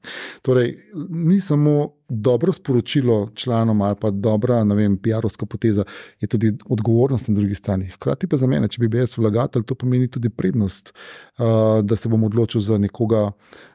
[0.47, 0.77] Torej,
[1.11, 5.85] ni samo dobro sporočilo članom ali pa dobra, ne vem, PR-ovska poteza,
[6.21, 7.89] je tudi odgovornost na drugi strani.
[7.89, 10.93] Hkrati pa za mene, če bi bil jaz vlagatelj, to pomeni tudi prednost,
[11.39, 11.47] uh,
[11.83, 13.31] da se bom odločil za nekoga.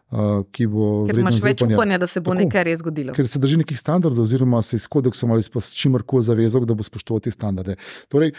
[0.10, 3.14] Uh, ki bo ker imaš več upanja, da se bo Tako, nekaj res zgodilo.
[3.14, 6.66] Ker se drži nekih standardov, oziroma se je s kodeksom ali s čimer koli zavezal,
[6.66, 7.76] da bo spoštoval te standarde.
[8.10, 8.34] Torej,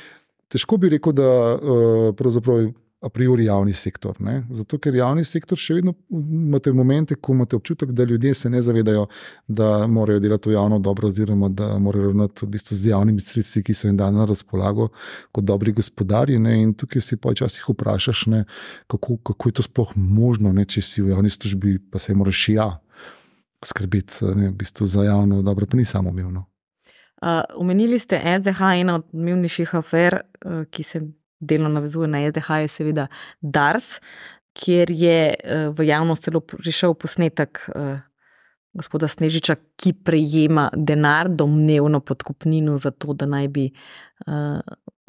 [0.50, 2.10] težko bi rekel, da uh,
[3.00, 4.16] a priori javni sektor.
[4.20, 4.42] Ne?
[4.50, 8.60] Zato, ker javni sektor še vedno imate momente, ko imate občutek, da ljudje se ne
[8.62, 9.06] zavedajo,
[9.48, 13.62] da morajo delati v javno dobro, oziroma da morajo ravnati v bistvu z javnimi sredstvi,
[13.64, 14.90] ki so jim dane na razpolago,
[15.32, 16.38] kot dobri gospodarji.
[16.38, 16.58] Ne?
[16.62, 18.44] In tukaj si pa včasih vprašaš, ne,
[18.86, 20.66] kako, kako je to sploh možno, ne?
[20.68, 22.68] če si v javni službi, pa se moraš ja
[23.64, 26.44] skrbeti ne, v bistvu za javno dobro, pa ni samo umevno.
[27.20, 31.02] Uh, omenili ste SDH, ena od milnejših afer, uh, ki se
[31.40, 33.06] delno navezuje na SDH, je seveda
[33.40, 33.98] Dars,
[34.52, 38.00] kjer je eh, v javnost celo prišel posnetek eh,
[38.72, 43.64] gospoda Snežiča, ki prejema denar, domnevno podkupnino za to, da naj bi
[44.26, 44.60] uh,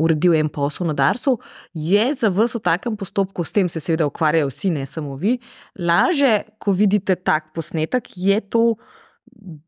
[0.01, 1.37] uredil en posel na Darsu.
[1.73, 5.37] Je za vas v takem postopku, s tem se seveda ukvarjajo vsi, ne samo vi,
[5.77, 8.65] laže, ko vidite tak posnetek, je to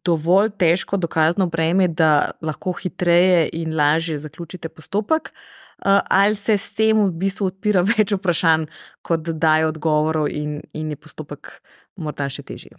[0.06, 6.74] dovolj težko dokazno breme, da lahko hitreje in lažje zaključite postopek, eh, ali se s
[6.74, 8.68] tem v bistvu odpira več vprašanj,
[9.02, 11.56] kot daje odgovorov, in, in je postopek
[11.96, 12.76] morda še težji.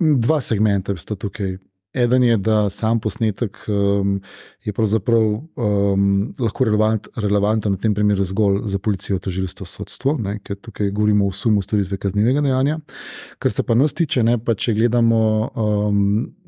[0.00, 1.58] Dva segmenta sta tukaj.
[1.92, 4.20] Eden je, da sam posnetek um,
[4.64, 10.36] je pravzaprav um, lahko relevant, relevanten v tem primeru zgolj za policijo, tožilstvo, sodstvo, ne,
[10.38, 12.78] ker tukaj govorimo o sumu storitve kaznivega dejanja.
[13.38, 16.04] Kar se pa nas tiče, ne, pa če gledamo um,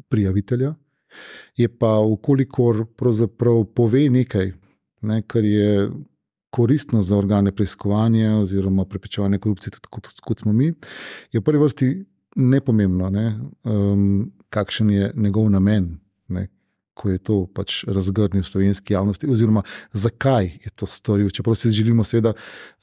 [0.08, 0.74] prijavitelja,
[1.58, 2.84] je pa, ukolikor
[3.74, 4.52] pove nekaj,
[5.02, 5.88] ne, kar je
[6.52, 10.70] koristno za organe preiskovanja oziroma preprečevanja korupcije, tako kot, kot smo mi,
[11.32, 11.90] je v prvi vrsti
[12.36, 13.10] nepomembno.
[13.10, 13.26] Ne,
[13.64, 15.94] um, kakšen je njegov namen,
[16.28, 16.48] ne,
[16.94, 19.62] ko je to pač razgrnil v slovenski javnosti, oziroma
[19.96, 21.30] zakaj je to storil.
[21.32, 22.34] Čeprav si želimo, seveda,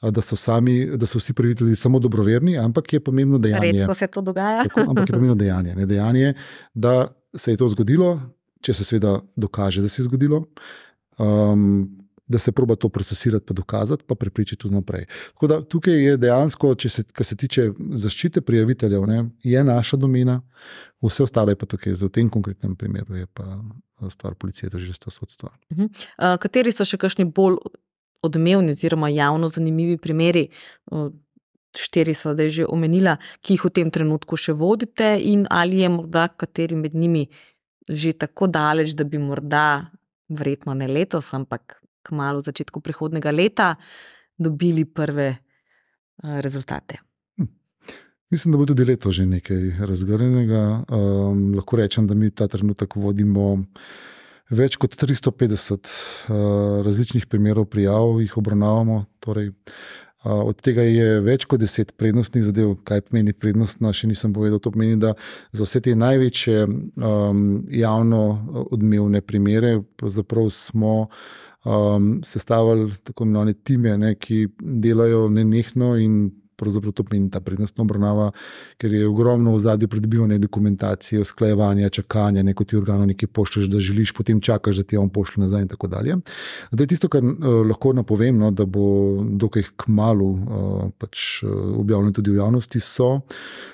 [0.02, 3.72] da so, sami, da so vsi pravitelji samo dobroverni, ampak je pomembno dejanje.
[3.72, 4.64] Redko se to dogaja.
[4.66, 6.34] Tako, ampak je pomembno dejanje, ne, dejanje,
[6.74, 8.18] da se je to zgodilo,
[8.60, 10.44] če se seveda dokaže, da se je zgodilo.
[11.18, 11.99] Um,
[12.30, 15.06] da se proba to procesirati, pa dokazati, pa prepričati tudi naprej.
[15.32, 20.40] Tako da tukaj je dejansko, se, se tiče zaščite prijaviteljev, ne, je naša domena,
[21.02, 23.58] vse ostale pa tukaj, v tem konkretnem primeru, je pa
[24.10, 25.50] stvar policije, to že sta sodstva.
[25.70, 25.88] Uh -huh.
[25.88, 27.56] uh, kateri so še kakšni bolj
[28.22, 30.48] odmevni, oziroma javno zanimivi primeri?
[30.90, 31.10] Uh,
[31.76, 35.88] Štiri so zdaj že omenila, ki jih v tem trenutku še vodite, in ali je
[35.88, 37.28] morda kateri med njimi
[37.88, 39.90] že tako daleč, da bi morda,
[40.28, 43.74] verjetno ne letos, ampak kmalo v začetku prihodnega leta,
[44.38, 47.00] dobili prve uh, rezultate.
[47.36, 47.48] Hm.
[48.30, 50.84] Mislim, da bo tudi leto že nekaj razgrnjenega.
[50.88, 53.58] Um, lahko rečem, da mi ta trenutek vodimo
[54.50, 59.04] več kot 350 uh, različnih primerov prijav, jih obravnavamo.
[59.22, 62.74] Torej, uh, od tega je več kot 10 prednostnih zadev.
[62.84, 64.58] Kaj pomeni prednostna, še nisem povedal.
[64.62, 65.14] To pomeni, da
[65.52, 68.24] za vse te največje um, javno
[68.70, 69.78] odmevne primere
[70.50, 70.96] smo.
[71.64, 77.84] Um, sestavili tako imenovane time, ne, ki delajo nenehno in pravzaprav to pomeni ta prednostna
[77.84, 78.30] obravnava,
[78.80, 83.80] ker je ogromno v zadnji pridobivanje dokumentacije, usklajevanja, čakanja, neko ti organo nekaj pošlješ, da
[83.80, 86.18] želiš, potem čakaš, da ti on pošlje nazaj in tako dalje.
[86.70, 88.84] Zdaj, tisto, kar uh, lahko napovem, no, da bo
[89.44, 93.12] dokaj k malu uh, pač, uh, objavljeno tudi v javnosti, so,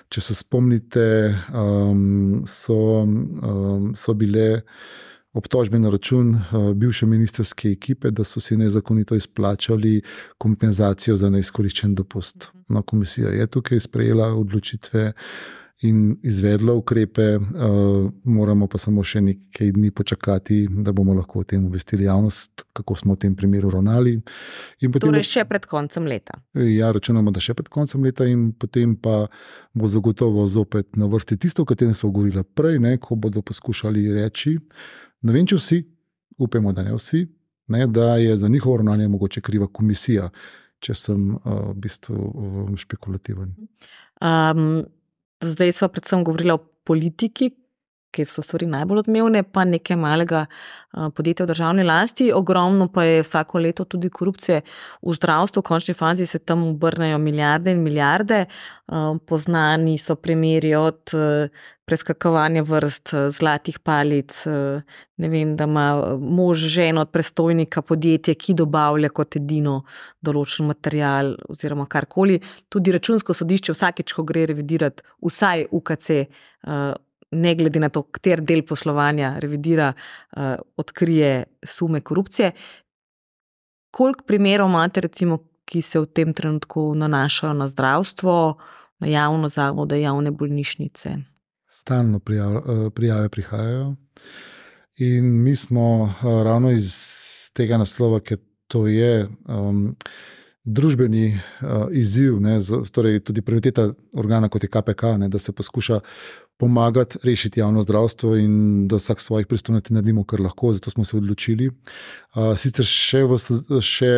[0.09, 1.09] če se spomnite,
[1.51, 4.63] um, so, um, so bile
[5.37, 10.01] obtožbe na račun uh, bivše ministerske ekipe, da so si nezakonito izplačali
[10.39, 12.49] kompenzacijo za neizkoriščen dopust.
[12.55, 12.75] Mhm.
[12.75, 15.13] No, komisija je tukaj sprejela odločitve
[15.81, 21.45] in izvedla ukrepe, uh, moramo pa samo še nekaj dni počakati, da bomo lahko o
[21.45, 24.15] tem obvestili javnost, kako smo v tem primeru ravnali.
[24.81, 26.41] Torej, še pred koncem leta.
[26.57, 29.27] Ja, računamo, da še pred koncem leta, in potem pa
[29.77, 34.09] bo zagotovo zopet na vrsti tisto, o katerem smo govorili prej, ne, ko bodo poskušali
[34.17, 34.57] reči.
[35.23, 35.81] Ne vem, če vsi,
[36.43, 37.25] upamo, da ne vsi,
[37.73, 40.29] ne, da je za njihovo ravnanje mogoče kriva komisija,
[40.83, 43.55] če sem uh, v bistvu uh, špekulativen.
[44.21, 44.85] Um,
[45.43, 47.51] zdaj smo predvsem govorili o politiki,
[48.17, 50.47] kjer so stvari najbolj odmevne, pa nekaj malega
[50.97, 54.63] podjetja v državni lasti, ogromno pa je vsako leto tudi korupcije
[55.03, 58.45] v zdravstvu, v končni fazi se tam obrnejo milijarde in milijarde.
[59.27, 61.13] Poznani so primeri od
[61.87, 64.33] preskakovanja vrst zlatih palic,
[65.17, 69.83] ne vem, da ima mož ženo od prestojnika podjetje, ki dobavlja kot edino
[70.25, 72.41] določen material oziroma karkoli.
[72.73, 76.11] Tudi računsko sodišče vsakeč, ko gre revidirati vsaj UKC,
[77.31, 82.53] ne glede na to, kater del poslovanja revidira, uh, odkrije sume korupcije.
[83.91, 88.57] Koliko primerov imate, recimo, ki se v tem trenutku nanašajo na zdravstvo,
[88.99, 91.17] na javno zavode, javne bolnišnice?
[91.67, 93.95] Stalno prijav, eh, prijave prihajajo.
[94.97, 96.93] In mi smo uh, ravno iz
[97.53, 99.29] tega naslova, ker to je.
[99.49, 99.97] Um,
[100.67, 105.55] družbeni uh, izziv, ne, z, torej tudi prioriteta organa kot je KPK, ne, da se
[105.55, 106.01] poskuša
[106.59, 111.17] pomagati rešiti javno zdravstvo in da vsak svojih pristojnosti naredimo, kar lahko, zato smo se
[111.17, 111.69] odločili.
[111.69, 113.39] Uh, sicer še, v,
[113.81, 114.11] še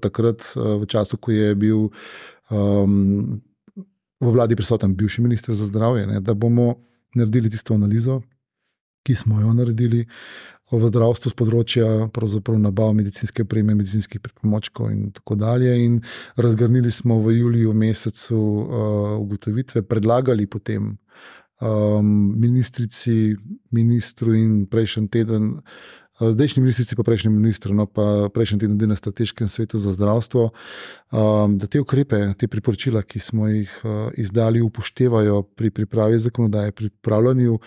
[0.00, 1.88] takrat, uh, v času, ko je bil
[2.50, 3.40] um,
[4.20, 6.74] v vladi prisoten bivši minister za zdravje, ne, da bomo
[7.14, 8.20] naredili tisto analizo
[9.02, 10.04] ki smo jo naredili
[10.70, 11.86] v zdravstvu z področja
[12.58, 15.72] nabav medicinske opreme, medicinskih pripomočkov in tako dalje.
[15.84, 16.00] In
[16.36, 20.98] razgrnili smo v juliju mesecu uh, ugotovitve, predlagali potem
[21.60, 23.36] um, ministrici,
[23.70, 25.60] ministru in prejšnji teden
[26.20, 30.50] zdajšnji ministrici, pa prejšnji ministr, no pa prejšnji teden tudi na strateškem svetu za zdravstvo,
[31.12, 36.72] um, da te ukrepe, te priporočila, ki smo jih uh, izdali, upoštevajo pri pripravi zakonodaje,
[36.72, 37.58] pri pripravljanju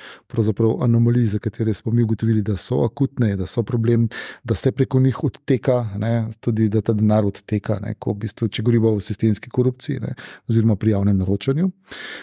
[0.82, 4.08] anomalij, za katere smo mi ugotovili, da so akutne, da so problem,
[4.44, 8.48] da se preko njih odteka, ne, tudi da ta denar odteka, ne, ko v bistvu,
[8.48, 10.16] če govorimo o sistemski korupciji ne,
[10.50, 11.72] oziroma pri javnem naročanju.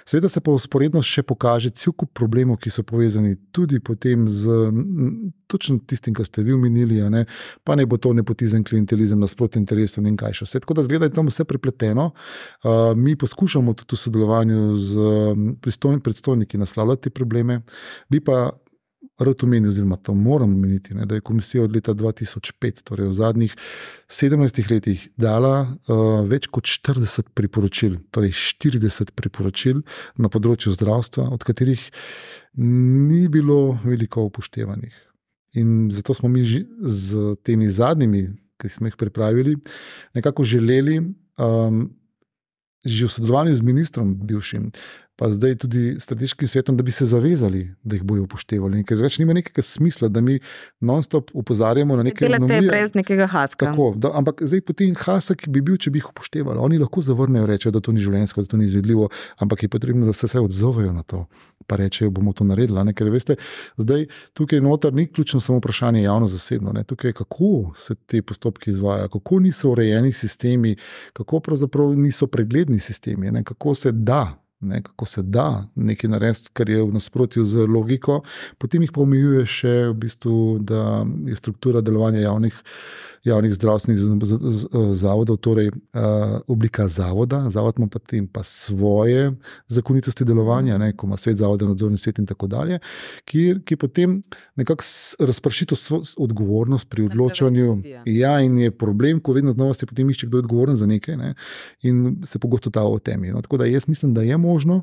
[0.06, 3.80] Seveda se pa usporedno še pokaže cel kup problemov, ki so povezani tudi
[4.28, 4.70] z
[5.50, 7.24] točno tistim, kar ste vi omenili, ne?
[7.64, 10.62] pa ne bo to nepotizem, klientelizem, nasprotni interesom in kaj še vse.
[10.64, 12.10] Tako da zgleda, da je tam vse prepleteno.
[12.62, 15.12] Uh, mi poskušamo tudi v sodelovanju z
[16.04, 17.62] predstojniki naslavljati te probleme.
[18.10, 18.50] Bi pa
[19.24, 23.56] rad omenil, oziroma to moram omeniti, da je komisija od leta 2005, torej v zadnjih
[24.08, 29.82] 17 letih, dala uh, več kot 40 priporočil, torej 40 priporočil
[30.16, 31.84] na področju zdravstva, od katerih
[32.56, 35.09] ni bilo veliko upoštevanih.
[35.58, 36.44] In zato smo mi
[36.80, 38.28] z temi zadnjimi,
[38.60, 39.56] ki smo jih pripravili,
[40.14, 41.00] nekako želeli,
[41.38, 41.88] um,
[42.84, 44.70] že v sodelovanju z ministrom, bivšim,
[45.20, 48.80] pa zdaj tudi strateškim svetom, da bi se zavezali, da jih bojo upoštevali.
[48.88, 50.38] Ker več nima nekega smisla, da mi
[50.80, 53.68] non-stop opozarjamo na nekaj, kar je brez nekega haska.
[53.68, 56.56] Tako, da, ampak zdaj potem hasek bi bil, če bi jih upoštevali.
[56.64, 59.10] Oni lahko zavrnejo, rečejo, da to ni življenjsko, da to ni izvedljivo,
[59.44, 61.26] ampak je potrebno, da se vse odzovejo na to.
[61.70, 62.82] Pa rečejo, bomo to naredili.
[62.94, 63.36] Ker veste,
[63.78, 66.74] zdaj tukaj noter ni ključno samo vprašanje javno-zasebno.
[66.82, 70.76] Tukaj je, kako se te postopke izvajo, kako niso urejeni sistemi,
[71.12, 73.44] kako pravzaprav niso pregledni sistemi, ne?
[73.44, 78.20] kako se da ne, kako se da nekaj narediti, kar je v nasprotju z logiko,
[78.58, 82.58] potem jih pa omejuje še, v bistvu, da je struktura delovanja javnih
[83.24, 83.98] javnih zdravstvenih
[84.92, 89.32] zavodov, torej uh, oblika zavoda, zavod ima potem pa svoje
[89.66, 92.78] zakonitosti delovanja, ne, ko ima svet zavoda, nadzorni svet in tako dalje,
[93.24, 94.22] ki, ki potem
[94.56, 94.84] nekako
[95.18, 95.76] razprši to
[96.18, 97.82] odgovornost pri odločanju.
[98.06, 101.16] Ja, in je problem, ko vedno znova se potem išče, kdo je odgovoren za nekaj
[101.16, 101.34] ne,
[101.82, 103.30] in se pogosto ta o temi.
[103.30, 104.82] No, tako da jaz mislim, da je možno,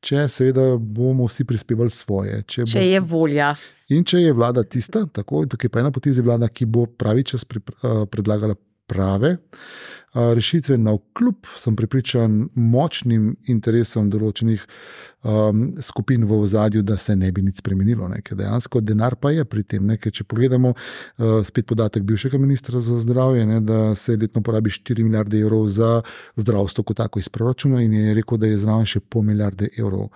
[0.00, 2.42] če seveda bomo vsi prispevali svoje.
[2.46, 3.54] Če, če bo, je volja.
[3.94, 7.22] In če je vlada tista, tako tukaj pa je na potezi vlada, ki bo pravi
[7.22, 8.56] čas pri, uh, predlagala
[8.86, 16.96] prave uh, rešitve, na vkljub, sem pripričan, močnim interesom določenih um, skupin v ozadju, da
[16.98, 18.08] se ne bi nič spremenilo.
[18.10, 19.86] Ne, dejansko denar pa je pri tem.
[19.86, 24.74] Ne, če pogledamo uh, spet podatek bivšega ministra za zdravje, ne, da se letno porabi
[24.74, 26.00] 4 milijarde evrov za
[26.34, 30.10] zdravstvo, kot tako iz proračuna, in je rekel, da je zraven še pol milijarde evrov.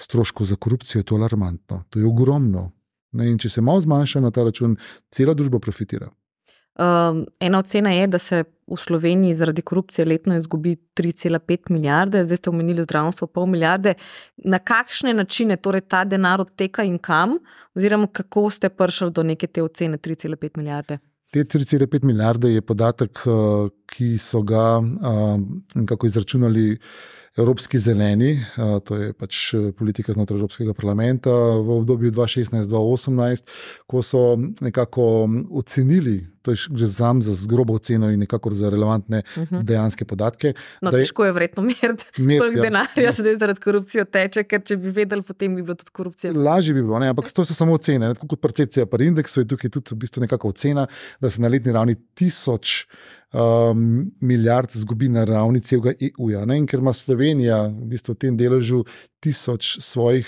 [0.00, 2.70] Stroškov za korupcijo je to alarmantno, to je ogromno.
[3.12, 4.76] Ne, in če se malo zmanjša na ta račun,
[5.10, 6.10] cela družba profitira.
[6.80, 12.36] Um, ena ocena je, da se v Sloveniji zaradi korupcije letno izgubi 3,5 milijarde, zdaj
[12.36, 13.94] ste omenili zdravstvo, pol milijarde.
[14.44, 17.36] Na kakšne načine torej ta denar odteka in kam,
[17.76, 20.98] oziroma kako ste prišli do neke te ocene 3,5 milijarde?
[21.32, 26.78] Te 3,5 milijarde je podatek, uh, ki so ga uh, izračunali.
[27.38, 28.46] Evropski zeleni,
[28.84, 31.30] to je pač e, politika znotraj Evropskega parlamenta
[31.62, 33.52] v obdobju 2016-2018,
[33.86, 34.22] ko so
[34.60, 39.54] nekako ocenili, to je že zam za zgrobo oceno in nekako za relevantne uh mhm.
[39.54, 39.62] -huh.
[39.62, 40.54] dejanske podatke.
[40.82, 42.62] No, težko je vredno meriti, koliko ja.
[42.62, 46.32] denarja zdaj zaradi korupcije teče, ker če bi vedeli, potem bi bilo tudi korupcija.
[46.32, 47.08] Lažje bi bilo, ne?
[47.08, 48.08] ampak to so samo ocene.
[48.08, 48.14] Ne?
[48.14, 50.86] Kot percepcija pri indeksu je tukaj tudi v bistvu nekako ocena,
[51.20, 52.86] da se na letni ravni tisoč
[53.32, 56.44] um, milijard zgubi na ravni celega EU-ja.
[56.66, 58.84] Ker ima Slovenija v, bistvu v tem deležu
[59.20, 60.26] tisoč svojih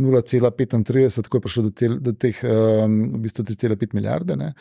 [0.00, 4.36] 0,35, tako je prišlo do, te, do teh um, v bistvu 3,5 milijarde.
[4.36, 4.52] Ne?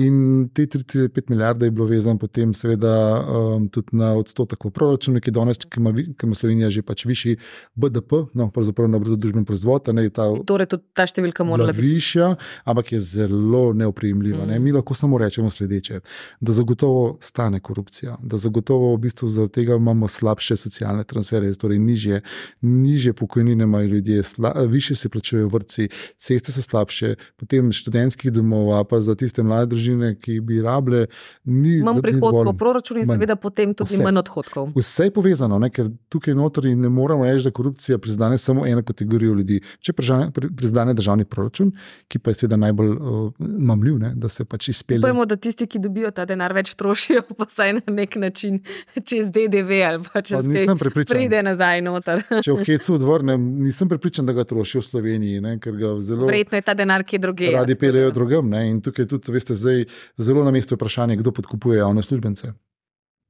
[0.00, 5.20] In te 3,5 milijarde je bilo vezano potem, seveda, um, tudi na odstotek v proračunu,
[5.20, 7.36] ki, danes, ki, ima, ki ima Slovenija že pač višji
[7.76, 9.92] BDP, no, pravzaprav na bruto družbeni proizvod.
[9.92, 12.32] Ne, ta, torej, tudi ta številka mora biti višja,
[12.64, 14.46] ampak je zelo neopremljiva.
[14.46, 14.54] Mm.
[14.54, 14.60] Ne?
[14.64, 16.00] Mi lahko samo rečemo sledeče:
[16.40, 21.78] da zagotovo stane korupcija, da zagotovo v bistvu zaradi tega imamo slabše socialne transfere, torej
[21.78, 22.20] nižje,
[22.60, 28.72] nižje pokojnine imajo ljudje, sla, više se plačujejo vrtci, ceste so slabše, potem študentskih domov,
[28.88, 31.06] pa za tiste mlade družine, ki bi rabile.
[31.44, 34.72] Manj prihodkov, proračun in seveda potem tudi vse, manj odhodkov.
[34.78, 35.68] Vse je povezano, ne?
[35.70, 39.60] ker tukaj notri ne moremo reči, da korupcija priznane samo eno kategorijo ljudi.
[39.80, 41.74] Če priznane državni proračun,
[42.08, 44.14] ki pa je seveda najbolj uh, mamljiv, ne?
[44.16, 45.04] da se pač izpelje.
[45.04, 48.60] Upajmo, da tisti, ki dobijo ta denar, več trošijo, pa vsaj na nek način
[49.04, 52.22] čez DDV ali pa čez nekaj, pride nazaj noter.
[52.46, 55.40] Če v Hecu dvor vrnem, nisem pripričan, da ga trošijo v Sloveniji.
[55.40, 57.50] Verjetno je ta denar, ki je druge.
[57.54, 58.50] Radi pelejo drugem.
[58.50, 58.66] Ne?
[58.70, 59.86] In tukaj tudi, veste, zdaj
[60.18, 62.52] zelo na mestu vprašanje, kdo podkupuje javne službence.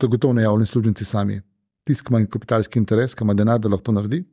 [0.01, 1.41] To gotovo ne javni službenci sami.
[1.87, 4.25] Tisk ima kapitalski interes, ki ima denar, da lahko to naredi.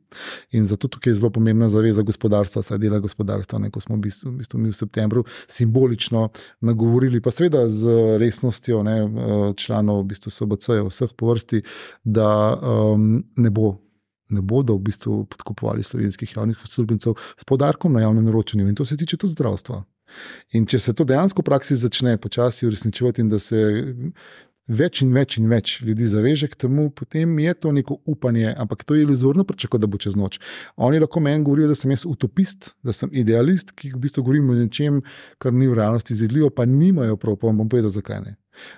[0.58, 3.60] In zato tukaj je zelo pomembna zaveza gospodarstva, saj dela gospodarstva.
[3.62, 6.26] Ne, ko smo v bistvu, v bistvu mi v septembru simbolično
[6.66, 8.98] nagovorili, pa seveda z resnostjo ne,
[9.60, 11.62] članov v bistvu SBC, vseh po vrsti,
[12.02, 12.28] da
[12.58, 13.76] um, ne bo
[14.34, 18.68] ne bodo v bistvu podkupovali slovenskih javnih uslužbencev s podarkom na javnem naročanju.
[18.68, 19.84] In to se tiče tudi zdravstva.
[20.54, 23.60] In če se to dejansko v praksi začne počasi uresničevati, in da se
[24.68, 28.84] več in več in več ljudi zaveže k temu, potem je to neko upanje, ampak
[28.84, 30.40] to je iluzorno pričakovati, da bo čez noč.
[30.76, 34.50] Oni lahko meni govorijo, da sem jaz utopist, da sem idealist, ki v bistvu govorim
[34.50, 35.02] o nečem,
[35.38, 38.36] kar ni v realnosti izvedljivo, pa nimajo prav, pa vam bom povedal, zakaj ne.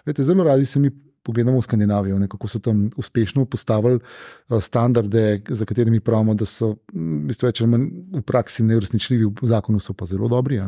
[0.08, 0.90] Vete, zelo radi se mi
[1.26, 6.76] pogledamo v Skandinavijo, kako so tam uspešno postavili eh, standarde, za katerimi pravimo, da so
[6.92, 10.60] v, bistvu več v praksi neuresničljivi, v zakonu so pa zelo dobri.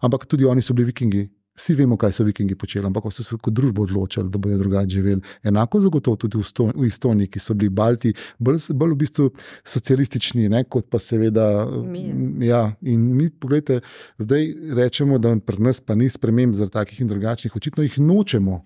[0.00, 1.26] Ampak tudi oni so bili vikingi.
[1.56, 4.92] Vsi vemo, kaj so vikingi počeli, ampak so se kot družba odločili, da bodo drugače
[4.92, 5.22] živeli.
[5.42, 9.30] Enako zagotovo tudi v Estoniji, ki so bili Balti, bolj, bolj v bistvu
[9.64, 11.46] socialistični, ne, kot pa seveda.
[11.86, 12.04] Mi.
[12.46, 13.80] Ja, in mi, pogledajte,
[14.18, 18.60] zdaj rečemo, da pri nas pa ni sprememb zaradi takih in drugačnih, očitno jih nočemo.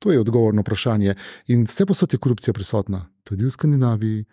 [0.00, 1.14] To je odgovorno vprašanje.
[1.52, 4.24] In vse posod je korupcija prisotna, tudi v Skandinaviji,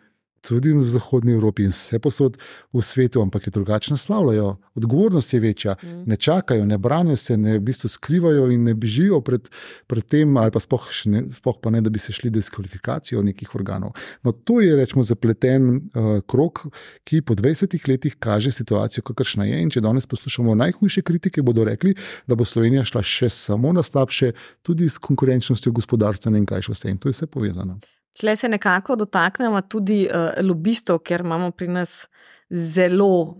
[0.47, 2.37] tudi v Zahodnji Evropi in vse posod
[2.73, 4.55] v svetu, ampak je drugače naslavljajo.
[4.75, 6.03] Odgovornost je večja, mm.
[6.05, 9.49] ne čakajo, ne branijo se, ne v bistvu skrivajo in ne bežijo pred,
[9.87, 13.55] pred tem, ali pa spoh, ne, spoh pa ne, da bi se šli diskvalifikacijo nekih
[13.55, 13.91] organov.
[14.23, 16.65] No, to je rečemo zapleten uh, krok,
[17.03, 19.61] ki po 20 letih kaže situacijo, kakršna je.
[19.61, 21.95] In če danes poslušamo najhujše kritike, bodo rekli,
[22.27, 24.31] da bo Slovenija šla še samo na slabše,
[24.61, 26.91] tudi s konkurenčnostjo gospodarstva in kaj še vse.
[26.91, 27.79] In to je vse povezano.
[28.19, 32.07] Tle se nekako dotaknemo tudi uh, lobistov, ker imamo pri nas
[32.49, 33.37] zelo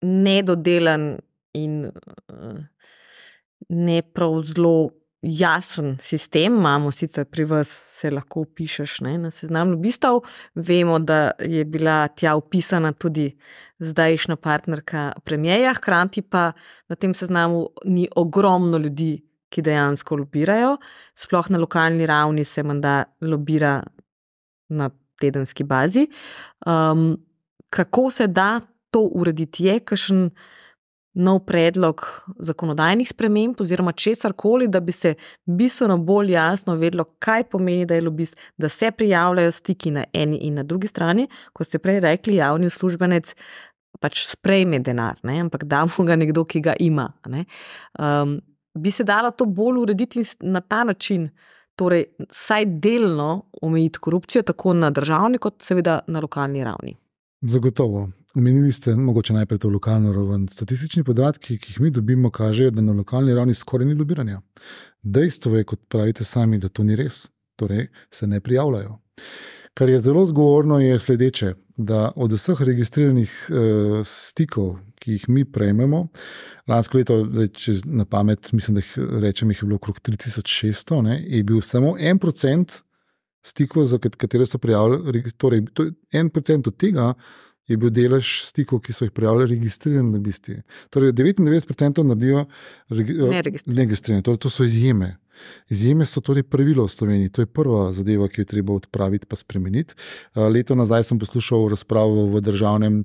[0.00, 1.18] nedodelan
[1.52, 2.62] in uh,
[3.68, 4.90] ne prav zelo
[5.22, 6.56] jasen sistem.
[6.56, 7.68] Imamo sicer pri vas,
[8.00, 10.22] se lahko upišeš ne, na seznam lobistov.
[10.54, 13.30] Vemo, da je bila tja upisana tudi
[13.78, 16.52] zdajšnja partnerka premijeja, hkrati pa
[16.88, 19.18] na tem seznamu ni ogromno ljudi,
[19.50, 20.76] ki dejansko lobirajo.
[21.18, 23.80] Sploh na lokalni ravni se menda lobira
[24.70, 24.90] na
[25.20, 26.06] tedenski bazi.
[26.66, 27.18] Um,
[27.70, 29.64] kako se da to urediti?
[29.64, 30.30] Je kakšen
[31.14, 32.02] nov predlog
[32.38, 37.94] zakonodajnih sprememb oziroma česar koli, da bi se bistveno bolj jasno vedlo, kaj pomeni, da
[37.94, 42.00] je lobist, da se prijavljajo stiki na eni in na drugi strani, kot ste prej
[42.00, 43.34] rekli, javni uslužbenec.
[44.00, 45.40] Pač sprejme denar, ne?
[45.42, 47.10] ampak damo ga nekdo, ki ga ima.
[47.98, 48.38] Um,
[48.74, 51.28] bi se dalo to bolj urediti na ta način,
[51.76, 56.96] torej, vsaj delno omejiti korupcijo, tako na državni, kot seveda na lokalni ravni.
[57.40, 58.08] Zagotovo.
[58.34, 60.48] Omenili ste mogoče najprej to lokalno raven.
[60.48, 64.40] Statistični podatki, ki jih mi dobimo, kažejo, da na lokalni ravni skoraj ni lobiranja.
[65.02, 67.24] Dejstvo je, kot pravite sami, da to ni res,
[67.56, 68.98] torej se ne prijavljajo.
[69.74, 73.56] Kar je zelo zgovorno, je sledeče, da od vseh registriranih uh,
[74.04, 76.04] stikov, ki jih mi prejmemo,
[76.68, 81.00] lansko leto, da če na pamet, mislim, da jih rečem, jih je bilo okrog 3600,
[81.06, 82.82] ne, je bil samo en procent
[83.42, 85.64] stikov, za katere so prijavili, torej
[86.12, 87.14] en procent od tega
[87.70, 90.58] je bil delež stikov, ki so jih prijavili registrirani lobisti.
[90.90, 92.44] Torej, 99% naredijo
[92.90, 95.16] neregistrirani, torej, to so izjeme.
[95.72, 99.36] Izjeme so torej pravilo v Sloveniji, to je prva zadeva, ki jo treba odpraviti in
[99.40, 99.94] spremeniti.
[100.36, 103.04] Leto nazaj sem poslušal razpravo v državnem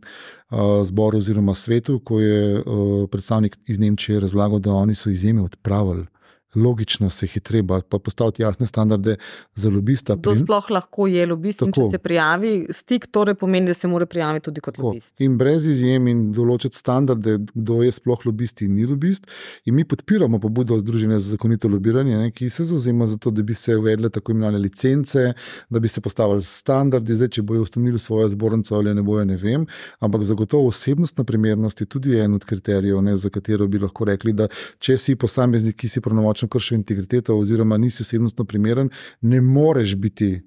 [0.84, 2.64] zboru oziroma svetu, ko je
[3.12, 6.10] predstavnik iz Nemčije razlagal, da oni so izjeme odpravili
[6.56, 9.18] logično se jih je treba postaviti jasne standarde
[9.56, 10.16] za lobista.
[10.16, 14.06] To sploh lahko je lobist, in če se prijavi stik, torej pomeni, da se mora
[14.06, 14.88] prijaviti tudi kot Tako.
[14.88, 15.14] lobist.
[15.20, 19.28] In brez izjem in določiti standarde, kdo je sploh lobist in ni lobist.
[19.66, 23.44] In mi podpiramo pobudo Združenja za zakonito lobiranje, ne, ki se zauzema za to, da
[23.44, 25.34] bi se uvedle tako imenovane licence,
[25.70, 29.38] da bi se postavili standardi, zdaj, če bojo ustanovili svojo zbornico ali ne bojo, ne
[29.38, 29.66] vem.
[30.00, 34.34] Ampak zagotovo osebnostna primernost je tudi en od kriterijev, ne, za katero bi lahko rekli,
[34.34, 34.48] da
[34.80, 38.90] če si posameznik, ki si pravnomočen močno kršil integriteto, oziroma nisi osebnostno primeren,
[39.22, 40.42] ne moreš biti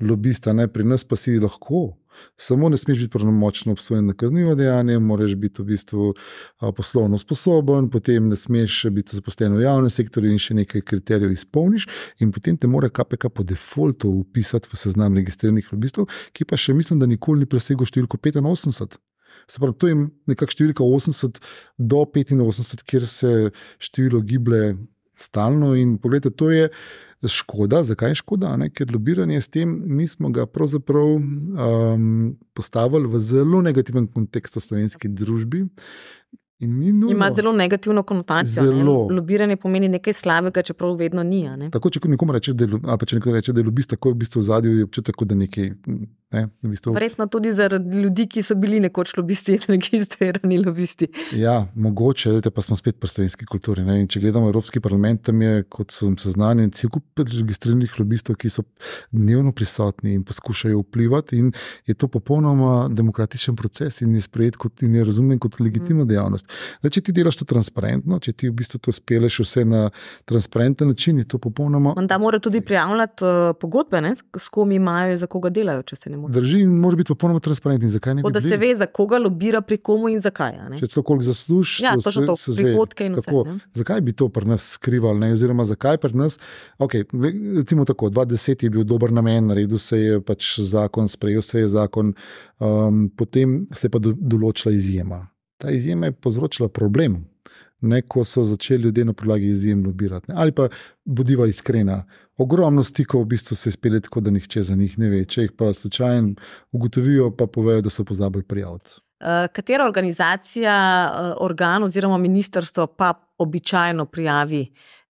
[0.00, 0.68] lobista, ne?
[0.68, 1.96] pri nas pa si lahko.
[2.36, 6.14] Samo ne smeš biti pravnomočno obsojen na kaznivo dejanje, moraš biti v bistvu
[6.76, 11.84] poslovno sposoben, potem ne smeš biti zaposlen v javnem sektorju in še nekaj kriterijev izpolniš,
[12.20, 16.72] in potem te mora KPK po defaultu upisati v seznam registriranih lobistov, ki pa še
[16.72, 18.96] mislim, da nikoli ni presegel številko 85.
[19.46, 19.96] Se pravi, to je
[20.32, 21.40] nekakšna številka 80
[21.76, 23.32] do 85, kjer se
[23.76, 24.72] število giblje
[25.18, 25.74] stalno.
[25.74, 26.68] In pogledajte, to je
[27.24, 27.82] škoda.
[27.84, 28.56] Zakaj je škoda?
[28.56, 28.70] Ne?
[28.70, 35.08] Ker lobiranje s tem nismo ga pravzaprav um, postavili v zelo negativen kontekst v slovenski
[35.08, 35.66] družbi.
[36.58, 38.64] Ima zelo negativno konotacijo.
[38.64, 39.08] Zelo.
[39.10, 41.42] Lobiranje pomeni nekaj slabega, čeprav vedno ni.
[41.48, 41.70] Ne?
[41.70, 44.40] Tako, če nekomu reče, da je, če reče, da je lobist, tako je v bistvu
[44.40, 45.74] v zadju, občutek, da nekaj.
[46.34, 46.90] Ne, v bistvu...
[46.92, 51.06] Verjetno tudi zaradi ljudi, ki so bili nekoč lobisti, registrirani lobisti.
[51.38, 53.84] Ja, mogoče, vedete, pa smo spet pri slovenski kulturi.
[53.86, 54.00] Ne?
[54.10, 58.64] Če gledamo Evropski parlament, tam je, kot sem seznanjen, cel kup registriranih lobistov, ki so
[59.14, 61.38] dnevno prisotni in poskušajo vplivati.
[61.38, 61.52] In
[61.86, 66.10] je to popolnoma demokratičen proces in je sprejet kot, in je razumljen kot legitimna mm.
[66.10, 66.50] dejavnost.
[66.80, 69.86] Zdaj, če ti delaš to transparentno, če ti v bistvu to speleš vse na
[70.26, 71.94] transparenten način, je to popolnoma.
[72.02, 74.16] Da mora tudi prijavljati uh, pogodbe, ne?
[74.16, 75.86] s kom imajo, za koga delajo.
[76.28, 77.90] Drži in mora biti popolnoma transparenten.
[77.92, 78.22] Zakaj ne?
[78.22, 80.56] Bi da se ve, za koga lobira, pri komu in zakaj.
[80.80, 83.58] Če se koliko zaslužiš, ja, to je to, prihodke in vse.
[83.76, 85.32] Zakaj bi to pri nas skrivali, ne?
[85.36, 86.38] oziroma zakaj pri nas?
[86.78, 87.06] Okay,
[87.58, 91.68] recimo tako, 2010 je bil dober namen, naredil se je pač zakon, sprejel se je
[91.68, 92.14] zakon,
[92.58, 95.26] um, potem se je pa do, določila izjema
[95.58, 97.24] ta izjema je povzročila problem.
[97.80, 100.32] Ne, ko so začeli ljudje na podlagi izjem lobirati.
[100.34, 100.68] Ali pa
[101.04, 102.04] bodiva iskrena.
[102.36, 105.24] Ogromno stikov v bistvu se spele tako, da nihče za njih ne ve.
[105.24, 106.34] Če jih pa slučajno
[106.72, 108.98] ugotovijo, pa povejo, da so pozabili prijaviti.
[109.20, 110.76] Uh, katera organizacija,
[111.08, 114.66] uh, organ oziroma ministrstvo pa običajno prijavi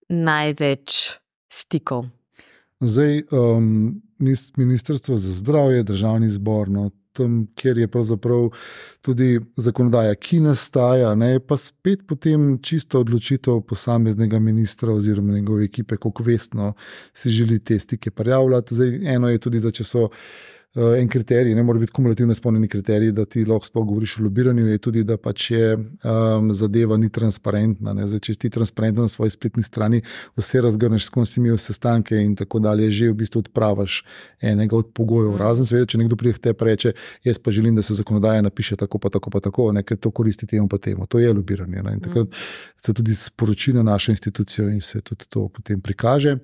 [0.08, 1.18] največ
[1.52, 2.04] stikov?
[2.80, 4.02] Zdaj, um,
[4.56, 8.48] ministrstvo za zdravje, državni zbor, no, tam, kjer je pravzaprav
[9.04, 15.96] tudi zakonodaja, ki nastaja, ne, pa spet potem čisto odločitev posameznega ministra oziroma njegove ekipe,
[15.96, 16.72] kako vestno
[17.12, 18.74] si želi te stike prijavljati.
[18.74, 20.10] Zdaj, eno je tudi, da če so.
[20.76, 24.22] Uh, en kriterij, ne more biti kumulativno spomnjeni kriterij, da ti lahko sploh govoriš o
[24.22, 27.94] lobiranju, je tudi, da pač je um, zadeva ni transparentna.
[28.06, 30.02] Zdaj, če si transparenten na svoji spletni strani,
[30.36, 34.02] vse razgrneš, s kom si imel sestanke in tako dalje, že v bistvu odpravaš
[34.40, 35.32] enega od pogojev.
[35.32, 35.40] Mm.
[35.40, 36.92] Razen, seveda, če nekdo pride te reče,
[37.24, 40.46] jaz pa želim, da se zakonodaja napiše tako, pa tako, pa tako, ker to koristi
[40.46, 41.06] temu pa temu.
[41.06, 41.82] To je lobiranje.
[41.82, 41.96] Ne?
[41.96, 42.46] In takrat mm.
[42.76, 46.38] se tudi sporoči na našo institucijo in se tudi to potem prikaže.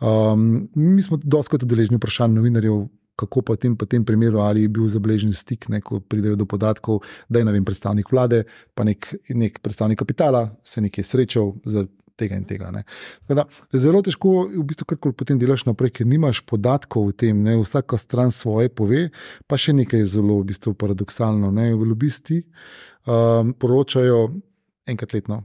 [0.00, 2.86] Um, mi smo doskrat deležni vprašanj novinarjev
[3.16, 6.46] kako pa tem, pa tem primeru, ali je bil zabeležen stik, ne, ko pridejo do
[6.46, 8.44] podatkov, da je vem, predstavnik vlade,
[8.74, 11.86] pa nek, nek predstavnik kapitala se nekaj srečal z
[12.16, 12.70] tega in tega.
[13.28, 17.42] Da, zelo težko je v bistvu karkoli potem delaš naprej, ker nimaš podatkov o tem,
[17.42, 19.08] ne, vsaka stran svoje pove,
[19.50, 21.50] pa še nekaj je zelo v bistvu paradoksalno.
[21.54, 22.40] Ne, v lobisti
[23.06, 24.28] um, poročajo
[24.90, 25.42] enkrat letno.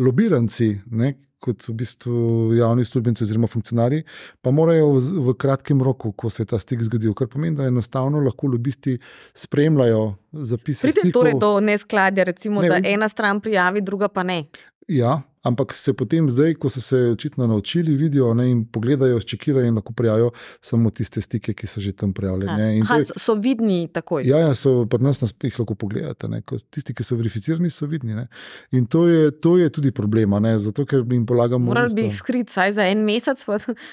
[0.00, 2.14] Lobiranci, ne, kot v bistvu
[2.54, 4.04] javni službenci oziroma funkcionarji,
[4.44, 7.68] pa morajo v, v kratkem roku, ko se je ta stik zgodil, kar pomeni, da
[7.70, 8.98] enostavno lahko lobisti
[9.34, 10.90] spremljajo zapise.
[10.90, 14.44] Pride torej do neskladja, recimo, ne, da ena stran prijavi, druga pa ne.
[14.90, 19.66] Ja, Ampak se potem, zdaj, ko so se očitno naučili, vidijo ne, in pogledajo, čekirajo
[19.66, 20.30] in lahko prijavijo
[20.60, 22.82] samo tiste stike, ki so že tam prijavljeni.
[22.84, 24.26] Ha, so vidni takoj.
[24.28, 26.28] Ja, ja so, pri nas nas jih lahko pogledate.
[26.28, 28.14] Ne, tisti, ki so verificirani, so vidni.
[28.14, 28.26] Ne.
[28.76, 31.64] In to je, to je tudi problema, ne, zato ker jim polagamo.
[31.64, 33.46] Morali bi jih skriti vsaj za en mesec,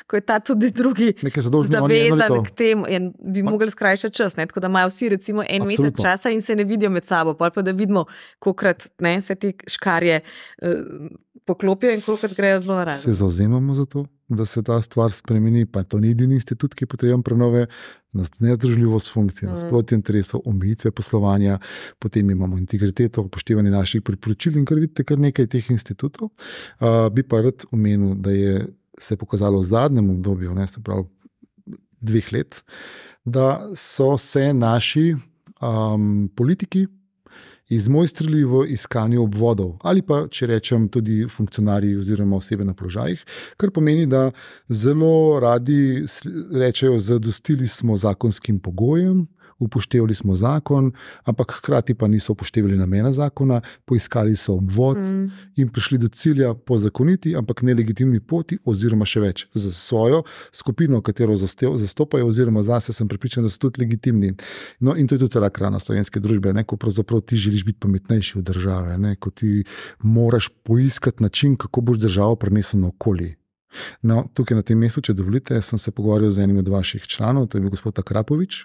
[0.08, 3.52] ko je ta tudi drugi zavezan k temu in bi Ma...
[3.52, 4.36] mogli skrajšati čas.
[4.36, 5.84] Ne, tako da imajo vsi recimo en Absolutno.
[5.86, 8.06] mesec časa in se ne vidijo med sabo, pa da vidimo,
[8.40, 8.90] kolikrat
[9.22, 10.20] se te škarje.
[10.62, 10.70] Uh,
[11.46, 12.98] poklopijo in koliko grejo zelo naravno.
[12.98, 16.86] Se zauzemamo za to, da se ta stvar spremeni, pa to ni edini institut, ki
[16.86, 17.66] potrebuje prenove,
[18.40, 19.54] nezdružljivost funkcije, mm.
[19.54, 21.60] nasprotje interesov, omejitve poslovanja,
[22.00, 26.30] potem imamo integriteto, upoštevanje naših priporočil in kar vidite, kar nekaj teh institutov.
[26.80, 28.68] Uh, bi pa rad omenil, da je
[29.00, 31.04] se pokazalo v zadnjem obdobju, ne se pravi
[32.02, 32.64] dveh let,
[33.26, 35.16] da so se naši
[35.62, 36.88] um, politiki
[37.70, 43.24] izmojstrili v iskanju obvodov, ali pa če rečem, tudi funkcionarji oziroma osebe na položajih,
[43.58, 44.32] kar pomeni, da
[44.70, 46.06] zelo radi
[46.54, 49.28] rečejo, zadostili smo zakonskim pogojem,
[49.60, 50.92] upoštevali smo zakon,
[51.24, 55.32] ampak hkrati pa niso upoštevali namena zakona, poiskali so obvod mm.
[55.56, 61.02] in prišli do cilja po zakoniti, ampak nelegitimni poti, oziroma še več za svojo skupino,
[61.02, 64.34] katero zastopajo, oziroma zase sem pripričan, da so tudi legitimni.
[64.80, 67.80] No, in to je tudi rak rana slovenske družbe, ne, ko pravzaprav ti želiš biti
[67.86, 69.64] pametnejši od države, ne, ko ti
[70.04, 73.36] moraš poiskati način, kako boš državo prenesel na okolje.
[74.02, 77.48] No, tukaj na tem mestu, če dovolite, sem se pogovarjal z enim od vaših članov,
[77.48, 78.64] to je bil gospod Krapovič,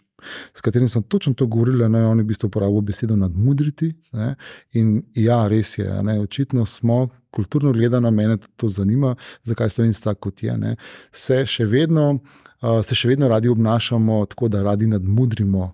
[0.54, 3.92] s katerim sem točno to govoril, da je on v bistvu uporabil besedo nadmudriti.
[4.12, 4.34] Ne?
[4.78, 6.20] In ja, res je, ne?
[6.20, 7.08] očitno smo.
[7.32, 10.56] Kulturno gledano, mene to zanima, zakaj ste vi tako, kot je.
[10.58, 10.76] Ne?
[11.10, 12.18] Se še, vedno,
[12.60, 15.70] uh, se še vedno radi obnašamo tako, da radi nadmudrimo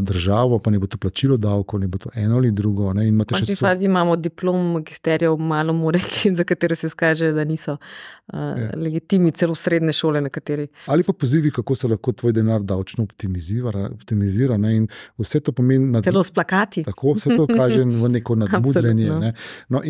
[0.00, 2.92] državo, pa ne bo to plačilo davkov, ne bo to eno ali drugo.
[2.92, 3.04] Ne,
[3.38, 6.00] še v fazi imamo diplom magisterijev, malo more,
[6.38, 8.38] za katere se kaže, da niso uh,
[8.74, 10.20] legitimni, celo srednje šole.
[10.20, 10.66] Nekateri.
[10.86, 13.86] Ali pa pozivi, kako se lahko tvoj denar davčno optimizira.
[13.94, 14.86] optimizira ne,
[15.18, 16.84] vse to pomeni, da celo splakati.
[16.84, 19.10] Tako vse to kaže v neko nadmudrenje.
[19.22, 19.32] Ne.
[19.68, 19.82] No,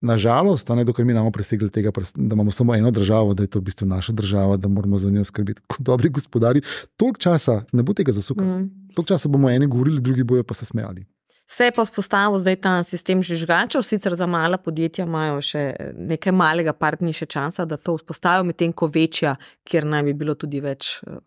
[0.00, 3.58] Nažalost, ne, dokler mi imamo presegli tega, da imamo samo eno državo, da je to
[3.58, 6.62] v bistvu naša država, da moramo za njo skrbeti kot dobri gospodari,
[6.96, 8.46] toliko časa ne bo tega zasukal.
[8.46, 8.70] Mm.
[8.94, 11.04] Toliko časa bomo eni govorili, drugi bojo pa se smejali.
[11.50, 15.64] Se je pa vzpostavil zdaj ta sistem žvižgačev, sicer za mala podjetja imajo še
[15.98, 19.34] nekaj malega, par dni še časa, da to vzpostavijo, medtem ko večja,
[19.66, 21.18] kjer naj bi bilo tudi več eh,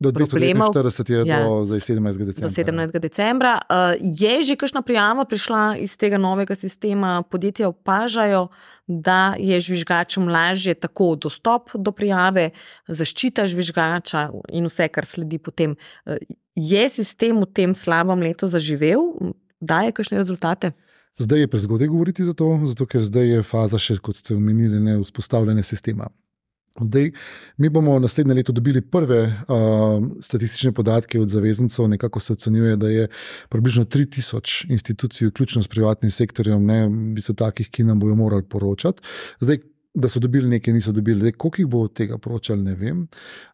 [0.00, 2.24] Do 240 je ja, do 17.
[2.26, 2.48] decembra.
[2.48, 2.98] Do 17.
[2.98, 3.52] decembra.
[3.70, 7.22] Uh, je že kakšna prijava prišla iz tega novega sistema?
[7.22, 8.48] Podjetja opažajo,
[8.86, 12.50] da je žvižgačem lažje tako dostop do prijave,
[12.88, 15.76] zaščita žvižgača in vse, kar sledi potem.
[16.04, 16.18] Uh,
[16.54, 19.14] je sistem v tem slabem letu zaživel,
[19.60, 20.74] daje kakšne rezultate?
[21.18, 24.82] Zdaj je prezgodaj govoriti za to, zato ker zdaj je faza še, kot ste omenili,
[24.82, 26.10] ne vzpostavljanja sistema.
[26.80, 27.10] Zdaj,
[27.56, 31.88] mi bomo naslednje leto dobili prve uh, statistične podatke od zaveznicov.
[31.88, 33.08] Nekako se ocenjuje, da je
[33.48, 38.42] približno 3000 institucij, vključno s privatnim sektorjem, ne bi so takih, ki nam bodo morali
[38.42, 39.02] poročati.
[39.40, 39.58] Zdaj,
[39.94, 43.06] da so dobili nekaj, niso dobili, koliko jih bo tega poročali, ne vem.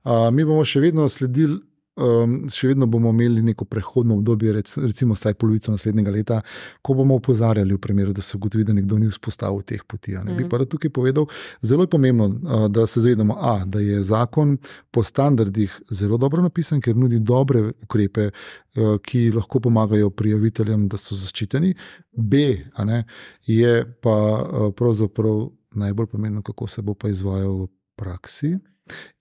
[0.05, 1.61] Uh, mi bomo še vedno sledili
[2.01, 6.41] um, še vedno bomo imeli neko prehodno obdobje, recimo vsaj polovico naslednjega leta,
[6.83, 10.17] ko bomo opozarjali, v primeru, da se ugotovi, da nekdo ni vzpostavil teh poti.
[10.17, 10.37] Mm.
[10.39, 11.27] Bi pa tukaj povedal,
[11.63, 14.57] zelo je pomembno, uh, da se zavedamo, a, da je zakon
[14.91, 20.99] po standardih zelo dobro napisan, ker nudi dobre ukrepe, uh, ki lahko pomagajo prijaviteljem, da
[21.01, 21.75] so zaščiteni.
[22.17, 22.43] B,
[22.85, 23.05] ne,
[23.47, 28.57] je pa uh, pravzaprav najbolj pomembno, kako se bo pa izvajal v praksi.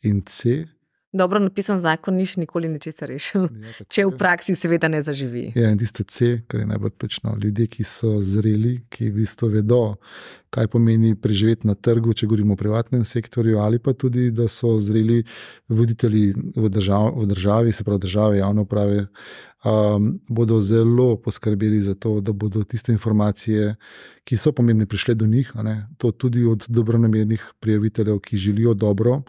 [0.10, 0.64] In C,
[1.12, 5.50] dobro napisan zakon ni še nikoli ničesar rešil, ja, če v praksi seveda ne zaživi.
[5.58, 7.36] Ja, in tisto C, kar je najbolj točno.
[7.42, 9.82] Ljudje, ki so zreli, ki v bistvu vedo,
[10.54, 14.76] kaj pomeni preživeti na trgu, če govorimo o privatnem sektorju, ali pa tudi, da so
[14.82, 15.24] zreli
[15.70, 19.08] voditelji v, držav, v državi, se pravi države, javno uprave,
[19.66, 23.76] um, bodo zelo poskrbeli za to, da bodo tiste informacije,
[24.24, 25.52] ki so pomembne, prišle do njih.
[25.98, 29.22] To tudi od dobronamernih prijaviteljev, ki želijo dobro,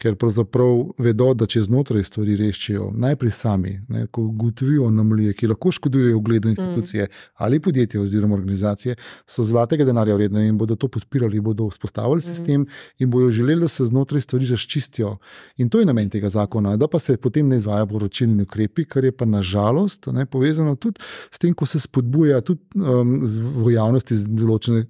[0.00, 5.50] ker pravzaprav vedo, da če znotraj stvari rešijo, najprej sami, ne, ko ugotovijo anomalije, ki
[5.52, 7.08] lahko škodujejo ugledu institucije mm.
[7.34, 12.26] ali podjetja oziroma organizacije, so zlatega denarja vredne in bodo to podpirali, bodo vzpostavili mm.
[12.26, 12.66] sistem
[12.98, 15.18] in bodo želeli, da se znotraj stvari zaščistijo.
[15.56, 19.04] In to je namen tega zakona, da pa se potem ne izvaja poročilni ukrepi, kar
[19.04, 19.75] je pa nažalost
[20.12, 21.00] ne, povezano tudi
[21.30, 24.84] s tem, ko se spodbuja tudi um, v javnosti določene,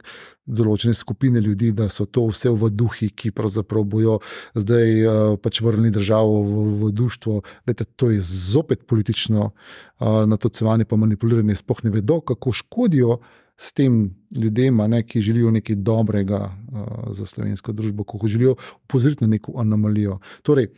[0.46, 4.18] določene skupine ljudi, da so to vse v duhi, ki pravzaprav bojo
[4.54, 7.40] zdaj uh, pač vrnili državo v, v društvo.
[7.66, 11.58] Lete, to je zopet politično uh, natocevanje, pa manipuliranje.
[11.62, 13.20] Sploh ne vedo, kako škodijo.
[13.56, 19.24] S tem ljudem, ne, ki želijo nekaj dobrega uh, za slovensko družbo, ko želijo upozoriti
[19.24, 20.18] na neko anomalijo.
[20.44, 20.68] Torej,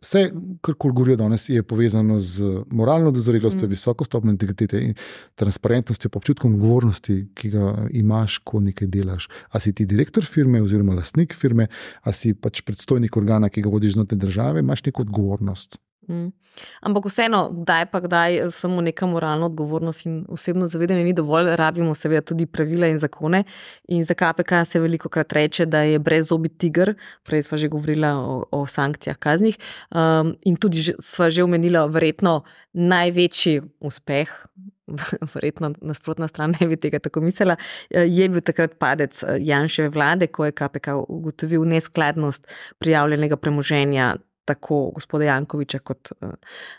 [0.00, 0.30] Vse,
[0.60, 3.70] kar govorijo danes, je povezano z moralno dozorelostjo, mm.
[3.70, 4.94] visoko stopnjo integritete in
[5.34, 9.28] transparentnostjo, pa občutkom odgovornosti, ki ga imaš, ko nekaj delaš.
[9.50, 11.68] A si ti direktor firme oziroma lastnik firme,
[12.02, 15.78] a si pač predstojnik organa, ki ga vodiš znotraj države, imaš neko odgovornost.
[16.08, 16.32] Mm.
[16.80, 21.94] Ampak vseeno, kdaj pa kdaj samo neka moralna odgovornost in osebno zavedanje ni dovolj, rabimo
[21.94, 23.44] seveda tudi pravila in zakone.
[23.88, 27.68] In za KPK se veliko krat reče, da je brez zobi tiger, prej smo že
[27.68, 29.58] govorili o, o sankcijah, kaznih.
[29.90, 32.42] Um, in tudi smo že omenili, verjetno
[32.72, 34.46] največji uspeh.
[35.34, 37.56] Verjetno nasprotna stran ne bi tega tako mislila.
[37.90, 45.24] Je bil takrat padec Janševe vlade, ko je KPK ugotovil neskladnost prijavljenega premoženja tako gospoda
[45.24, 46.34] Jankoviča kot uh,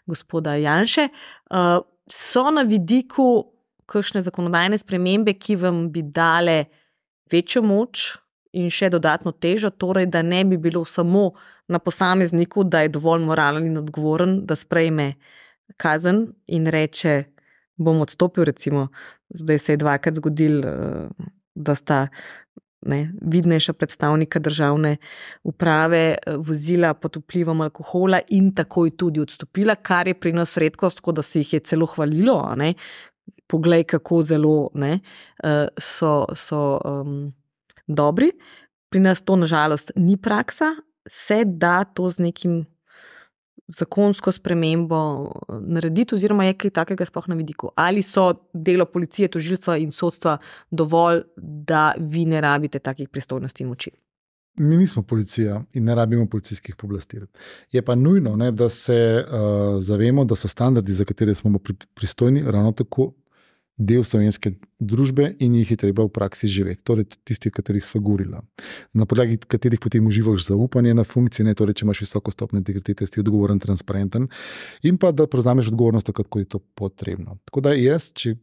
[0.06, 1.08] gospoda Janše.
[1.50, 3.54] Uh, so na vidiku
[3.86, 6.66] kakšne zakonodajne spremembe, ki vam bi dale
[7.32, 8.14] večjo moč
[8.54, 11.32] in še dodatno težo, torej da ne bi bilo samo
[11.68, 15.14] na posamezniku, da je dovolj moralen in odgovoren, da sprejme
[15.78, 17.24] kazen in reče:
[17.76, 18.88] bom odstopil, recimo,
[19.30, 22.08] zdaj se je dvakrat zgodil, uh, da sta
[22.86, 24.98] ne, vidnejša predstavnika državne
[25.44, 31.02] uprave eh, vozila pod vplivom alkohola in takoj tudi odstopila, kar je pri nas redkost,
[31.02, 32.56] tako da se jih je celo hvalilo.
[33.48, 35.00] Poglej, kako zelo ne,
[35.44, 37.34] eh, so, so um,
[37.88, 38.32] dobri.
[38.90, 40.76] Pri nas to, nažalost, ni praksa,
[41.10, 42.66] se da to z nekim
[43.68, 47.72] zakonsko spremembo eh, narediti, oziroma je kaj takega sploh na vidiku?
[47.76, 50.38] Ali so delo policije, tožilstva in sodstva
[50.72, 53.92] dovolj, da vi ne rabite takih pristojnosti in moči?
[54.58, 57.26] Mi nismo policija in ne rabimo policijskih pooblastil.
[57.72, 61.60] Je pa nujno, ne, da se uh, zavemo, da so standardi, za katere smo
[61.96, 63.14] pristojni, ravno tako
[63.78, 66.84] del slovenske družbe in jih je treba v praksi živeti.
[66.86, 68.38] Torej, tisti, o katerih smo govorili,
[68.94, 73.08] na podlagi katerih potem uživaš zaupanje na funkcije, ne torej, če imaš visoko stopnjo integritete,
[73.08, 74.28] si odgovoren, transparenten
[74.84, 77.38] in pa da prevzameš odgovornost, kako je to potrebno.
[77.46, 78.36] Tako da jaz, če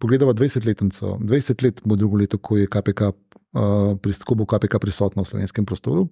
[0.00, 3.12] pogledamo 20-letnico, 20 let bo drugo leto, ko je KPK
[4.24, 6.08] ko bo KPK prisotna v slovenskem prostoru,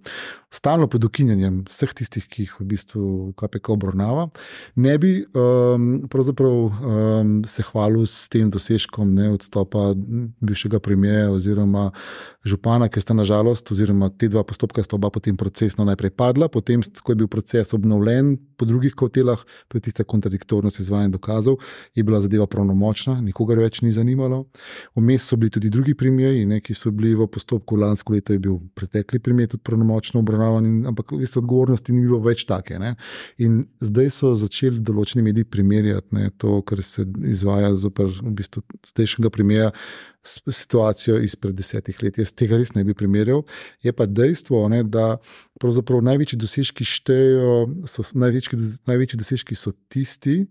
[0.49, 4.29] stalno pod ukinjanjem vseh tistih, ki jih v bistvu KPK obravnava,
[4.77, 9.93] ne bi um, um, se hvalil s tem dosežkom ne, odstopa
[10.41, 11.91] bivšega premijeja oziroma
[12.45, 16.83] župana, ki sta nažalost, oziroma te dva postopka sta oba potem procesno najprej padla, potem,
[17.03, 21.59] ko je bil proces obnovljen po drugih kotelah, to je tista kontradiktornost izvajanja dokazov,
[21.95, 24.45] je bila zadeva pravnomočna, nikogar več ni zanimalo.
[24.97, 28.61] Vmes so bili tudi drugi primeri, ki so bili v postopku, lansko leto je bil
[28.79, 32.79] pretekli primer tudi pravnomočno obravnavan, ampak veste, odgovornosti ni bilo več take.
[32.79, 32.95] Ne?
[33.43, 38.63] In zdaj so začeli določeni mediji primerjati to, kar se izvaja zoper v bistvu
[38.93, 39.73] zdajšnjega primera
[40.25, 42.19] situacijo izpred desetih let.
[42.19, 43.45] Jaz tega res ne bi primerjal.
[43.85, 45.19] Je pa dejstvo, ne, da
[45.63, 50.45] največji dosežki štejejo, so, največji, največji dosežki so tisti,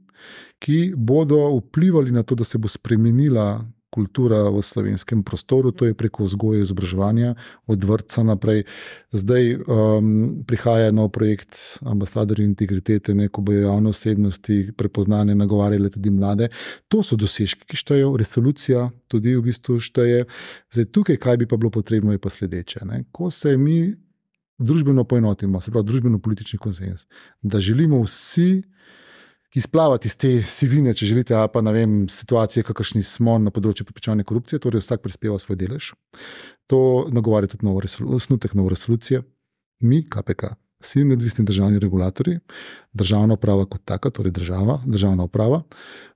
[0.63, 5.93] ki bodo vplivali na to, da se bo spremenila kultura v slovenskem prostoru, to je
[5.93, 7.35] preko vzgoje in izobraževanja,
[7.69, 8.63] od vrtca naprej.
[9.13, 16.49] Zdaj um, prihaja nov projekt ambasadorja integritete, neko bojo javne osebnosti prepoznane, nagovarjale tudi mlade.
[16.89, 20.25] To so dosežki, ki štejejo, resolucija tudi v bistvu šteje.
[20.73, 22.85] Zdaj, tukaj, kaj bi pa bilo potrebno, je pa sledeče.
[22.89, 23.03] Ne?
[23.13, 23.93] Ko se mi
[24.57, 27.05] družbeno poenotimo, se pravi, družbeno-politični konsens,
[27.41, 28.63] da želimo vsi
[29.53, 34.25] izplavati iz te sivine, če želite, ali pa vem, situacije, kakršni smo na področju preprečevanja
[34.27, 35.93] korupcije, torej vsak prispeva svoj delež.
[36.71, 37.81] To nagovarja tudi nov
[38.17, 39.21] osnutek nove resolucije.
[39.83, 42.37] Mi, KPK, vsi neodvisni državni regulatori,
[42.93, 45.63] državna uprava kot taka, torej država, državna uprava,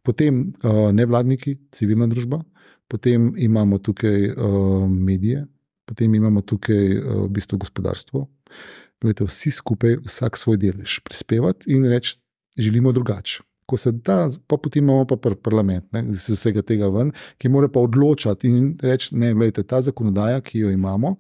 [0.04, 2.42] potem uh, nevladniki, civilna družba,
[2.88, 5.46] potem imamo tukaj uh, medije,
[5.88, 8.28] potem imamo tukaj uh, v bistvu gospodarstvo.
[9.04, 12.18] Glede, vsi skupaj, vsak svoj delež prispevati in reči,
[12.58, 16.88] želimo drugače ko se da, pa potem imamo pa pr parlament, ki se vsega tega
[16.92, 21.16] ven, ki mora pa odločati in reči: ne, gledajte, ta zakonodaja, ki jo imamo,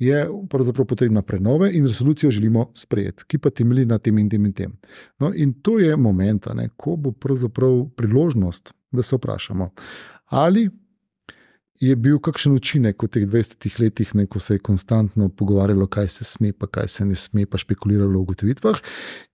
[0.00, 4.46] je pravzaprav potrebna prenove in resolucijo želimo sprejeti, ki pa temelji na tem in tem
[4.48, 4.76] in tem.
[5.20, 9.70] No, in to je moment, ne, ko bo pravzaprav priložnost, da se vprašamo,
[10.40, 10.68] ali
[11.80, 16.08] je bil kakšen učinek v teh 20 letih, ne, ko se je konstantno pogovarjalo, kaj
[16.08, 18.82] se sme, pa kaj se ne sme, pa špekuliralo o ugotovitvah,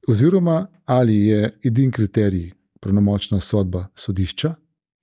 [0.09, 4.55] oziroma ali je edini kriterij pravnomočna sodba sodišča,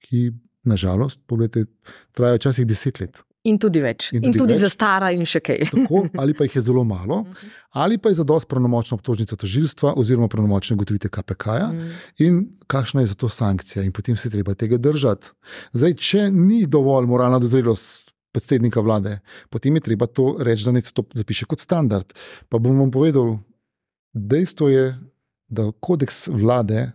[0.08, 0.32] ki
[0.64, 1.72] nažalost, pogledajte,
[2.16, 3.20] traja včasih deset let.
[3.44, 4.62] In tudi več, in tudi, in tudi več.
[4.64, 5.66] za stara, in še kaj.
[5.74, 7.50] Tako, ali pa jih je zelo malo, mhm.
[7.76, 11.90] ali pa je za dost pravnomočna obtožnica tožilstva, oziroma pravnomočne ugotovitve KPK, -ja, mm.
[12.24, 12.40] in
[12.72, 15.36] kakšna je za to sankcija, in potem se treba tega držati.
[15.74, 19.20] Zdaj, če ni dovolj moralna dozrelost predsednika vlade,
[19.50, 22.14] potem je treba to reči, da ne to zapiše kot standard.
[22.50, 23.38] Pa bom vam povedal,
[24.14, 24.96] dejstvo je,
[25.54, 26.92] da kodeks vlade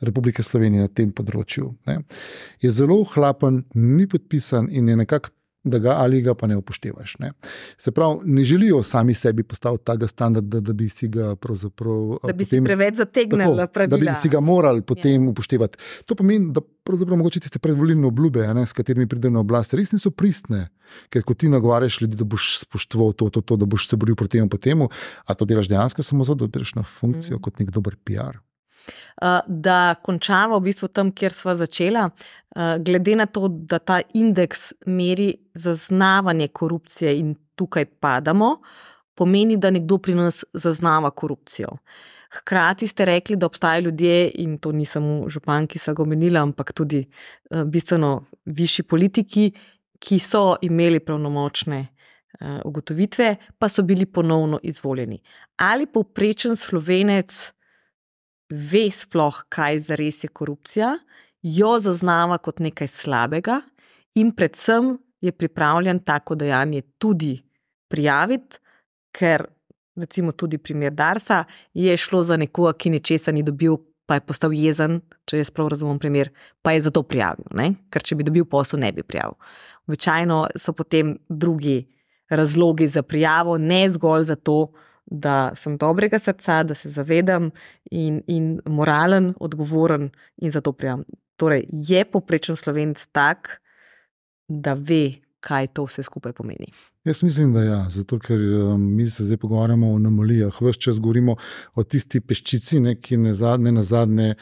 [0.00, 2.02] Republike Slovenije na tem področju ne,
[2.60, 5.32] je zelo hlapen, ni podpisan in je nekako
[5.64, 7.16] ga ali ga pa ne upoštevaš.
[7.18, 7.32] Ne.
[7.76, 12.18] Se pravi, ne želijo sami sebi postaviti tega standarda, da bi si ga pravzaprav.
[12.26, 15.30] Da bi potem, si preveč zategnili, da bi si ga morali potem ja.
[15.30, 15.78] upoštevati.
[16.06, 19.92] To pomeni, da pravzaprav mogoče tiste predvoljene obljube, ne, s katerimi pride na oblast, res
[19.92, 20.68] niso pristne.
[21.08, 24.16] Ker ko ti nagovarjaš ljudi, da boš spoštoval to, to, to, da boš se boril
[24.18, 24.88] proti temu, temu,
[25.24, 27.42] a to delaš dejansko samo zato, da greš na funkcijo mm.
[27.42, 28.42] kot nek dober PR.
[29.22, 31.98] Eh, da končamo v bistvu tam, kjer smo začeli.
[31.98, 38.56] Eh, glede na to, da ta indeks meri zaznavanje korupcije in tukaj padamo,
[39.14, 41.76] pomeni, da nekdo pri nas zaznava korupcijo.
[42.32, 46.38] Hkrati ste rekli, da obstajajo ljudje, in to ni samo župan, ki so ga omenili,
[46.38, 49.50] ampak tudi uh, bistveno višji politiki,
[49.98, 51.86] ki so imeli pravnomočne
[52.64, 55.20] ugotovitve, pa so bili ponovno izvoljeni.
[55.56, 57.52] Ali povprečen slovenec
[58.52, 60.96] ve sploh, kaj za res je korupcija,
[61.42, 63.62] jo zaznava kot nekaj slabega
[64.14, 67.38] in predvsem je pripravljen tako dejanje tudi
[67.88, 68.58] prijaviti,
[69.12, 69.46] ker
[69.96, 71.44] recimo tudi primer Darsa
[71.74, 73.76] je šlo za nekoga, ki nečesa ni dobil.
[74.06, 74.96] Pa je postal jezen,
[75.30, 76.28] če jaz prav razumem, primer,
[76.60, 77.68] pa je zato prijavil, ne?
[77.88, 79.36] ker če bi dobil posel, ne bi prijavil.
[79.86, 81.84] Običajno so potem drugi
[82.28, 84.91] razlogi za prijavo, ne zgolj zato, da
[85.54, 87.50] sem dobrega srca, da se zavedam
[87.90, 91.04] in, in moralen, odgovoren in zato prijam.
[91.36, 93.60] Torej, je poprečen slovenc tak,
[94.48, 96.70] da ve, kaj to vse skupaj pomeni.
[97.04, 100.60] Jaz mislim, da ja, zato, ker um, mi se zdaj pogovarjamo o anomalijah.
[100.62, 101.36] Ves čas govorimo
[101.74, 104.34] o tisti peščici, ne, ki ne, zadnje, na zadnje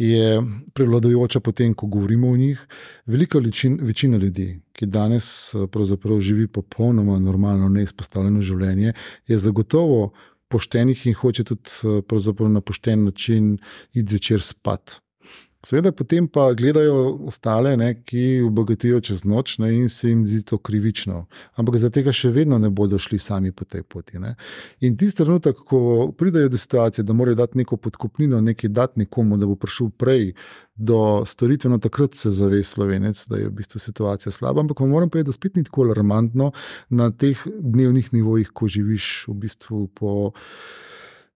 [0.00, 0.40] je
[0.74, 2.62] prevladujoča, potem, ko govorimo o njih.
[3.06, 8.94] Velika ličin, večina ljudi, ki danes uh, živi popolnoma normalno, neizpostavljeno življenje,
[9.28, 10.12] je zagotovo
[10.48, 13.58] poštenih in hoče tudi uh, na pošten način
[13.92, 15.00] iti zvečer spat.
[15.66, 20.44] Seveda, potem pa gledajo ostale, ne, ki obogatijo čez noč ne, in se jim zdi
[20.46, 21.24] to krivično.
[21.58, 24.20] Ampak za tega še vedno ne bodo šli sami po tej poti.
[24.22, 24.36] Ne.
[24.86, 29.40] In tisti trenutek, ko pridajo do situacije, da morajo dati neko podkupnino, nekaj dati nekomu,
[29.42, 30.30] da bo prišel prej
[30.76, 34.62] do storitve, no takrat se zave slovenec, da je v bistvu situacija slaba.
[34.62, 36.52] Ampak moram povedati, da spet ni tako alarmantno
[36.94, 40.30] na teh dnevnih nivojih, ko živiš v bistvu po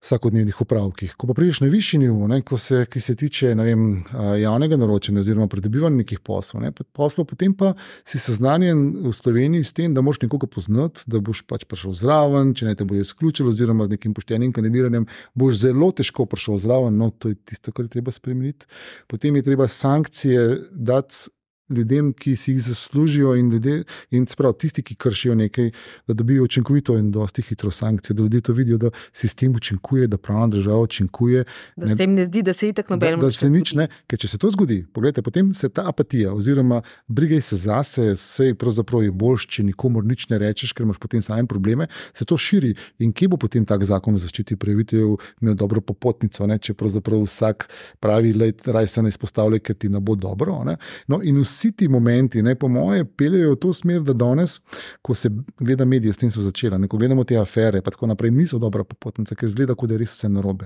[0.01, 1.13] vsakodnevnih upravkih.
[1.17, 4.03] Ko pa prideš na višji nivo, ne, se, ki se tiče vem,
[4.41, 7.73] javnega naročanja oziroma pridobivanja nekih poslov, ne, poslov, potem pa
[8.03, 12.55] si seznanjen v Sloveniji s tem, da moš nekoga poznati, da boš pač prišel zraven,
[12.57, 15.05] če ne te bo izključil, oziroma z nekim poštenim kandidiranjem,
[15.37, 16.97] boš zelo težko prišel zraven.
[16.97, 18.65] No, to je tisto, kar je treba spremeniti.
[19.07, 21.29] Potem je treba sankcije dati
[21.71, 25.71] ljudem, ki si jih zaslužijo, in, ljudje, in sprav, tisti, ki kršijo nekaj,
[26.07, 30.17] da dobijo učinkovito in dosti hitro sankcije, da ljudje to vidijo, da sistem učinkuje, da
[30.17, 31.43] pravna država učinkuje.
[31.75, 33.17] Da se jim ne zdi, da se je tako nobeno.
[33.17, 36.33] Da, da se nič ne, ker če se to zgodi, pogledajte, potem se ta apatija,
[36.33, 40.99] oziroma brigaj se zase, vse pravzaprav je boljš, če nikomu nič ne rečeš, ker imaš
[41.01, 42.73] potem same probleme, se to širi.
[42.99, 46.57] In kje bo potem tak zakon zaščiti prijaviteljev, imel dobro popotnico, ne?
[46.61, 47.67] če pravzaprav vsak
[47.99, 50.61] pravi, da raj se ne izpostavlja, ker ti ne bo dobro.
[50.65, 50.77] Ne?
[51.11, 54.57] No, in vsi vsi ti momenti, ne, po moje, peljejo v to smer, da danes,
[55.01, 58.09] ko se gleda medije, s tem so začela, ne, ko gledamo te afere, pa tako
[58.09, 60.65] naprej, niso dobra popotnica, ker zgleda, da je res vse narobe.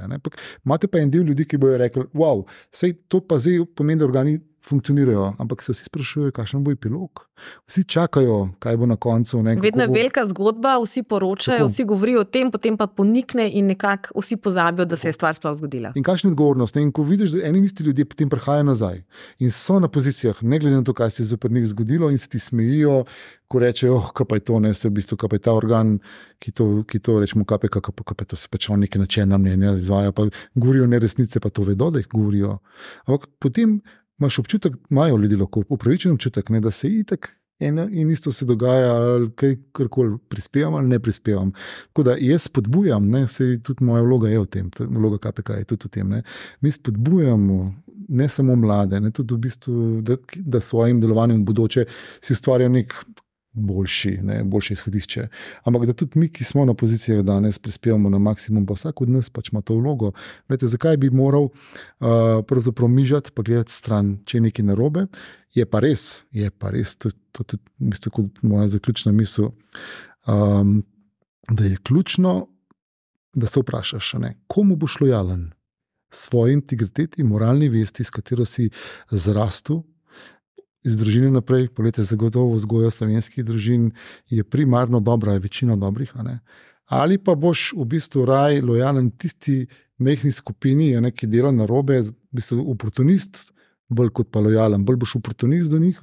[0.66, 4.08] Imate pa en del ljudi, ki bojo rekli: wow, sej to pa zdaj pomeni, da
[4.08, 4.40] organi
[4.70, 7.22] funkcionirajo, ampak se vsi sprašujejo, kakšen bo epilog.
[7.68, 9.44] Vsi čakajo, kaj bo na koncu.
[9.44, 11.70] Ne, Vedno je bo- velika zgodba, vsi poročajo, Tako.
[11.70, 15.36] vsi govorijo o tem, potem pa ponikne in nekako vsi pozabijo, da se je stvar
[15.36, 15.92] sploh zgodila.
[15.96, 16.76] In kakšna je odgovornost?
[16.76, 16.82] Ne?
[16.82, 19.04] In ko vidiš, da eni isti ljudje potem prihajajo nazaj
[19.40, 22.18] in so na pozicijah, ne glede na to, kaj se je zoper njih zgodilo, in
[22.18, 23.04] se ti smejijo,
[23.48, 25.54] ko rečejo, oh, kaj pa je to, ne, se v bistvu, kaj pa je ta
[25.54, 26.00] organ,
[26.40, 29.74] ki to, ki to rečemo, kaj pa, pa to se pač on neke načelne mnenja
[29.76, 32.58] izvaja, pa govorijo neresnice, pa to vedo, da jih govorijo.
[33.06, 33.82] Ampak potem
[34.20, 37.36] imaš občutek, imajo ljudje lahko upravičen občutek, ne, da se itek.
[37.60, 39.56] Eno in isto se dogaja, ali kaj
[39.90, 41.52] koli prispevam ali ne prispevam.
[41.88, 45.64] Tako da jaz spodbujam, ne, se tudi moja vloga je v tem, vloga KPK je
[45.64, 46.10] tudi v tem.
[46.10, 46.24] Ne.
[46.62, 47.76] Mi spodbujamo
[48.08, 51.86] ne samo mlade, ne, tudi v bistvu, da, da svojim delovanjem v bodoče
[52.22, 52.94] si ustvarijo nek
[53.56, 55.28] boljši, ne, boljše izhodišče.
[55.64, 59.10] Ampak da tudi mi, ki smo na pozicijah danes, prispevamo na maksimum, pa vsak od
[59.10, 60.12] nas pač ima to vlogo.
[60.50, 65.08] Vete, zakaj bi moral uh, mižati, pa gledati stran, če je nekaj narobe?
[65.56, 69.54] Je pa res, je pa res, to je tudi v bistvu moja zaključna misel,
[70.28, 70.84] um,
[71.50, 72.48] da je ključno,
[73.36, 75.52] da se vprašaš, ne, komu boš lojalen,
[76.12, 78.70] svoji integriteti, moralni vesti, s katero si
[79.12, 79.82] zrastel.
[80.86, 83.90] Iz družine naprej, poletje, zagotovo vzgoja slovenskih družin
[84.30, 86.14] je primarno dobra, je večina dobrih.
[86.86, 89.66] Ali pa boš v bistvu raj lojalen tisti
[89.98, 93.50] mehki skupini, ne, ki dela na robe, v bistvu oportunist,
[93.90, 96.02] bolj kot pa lojalen, bolj boš oportunist do njih.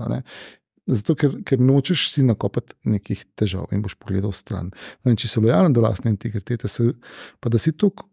[0.90, 4.72] Zato, ker, ker nočeš si nakopati nekih težav in boš pogledal stran.
[5.04, 6.90] No, in če si lojalen do lastne integritete, se,
[7.38, 8.08] pa da si tako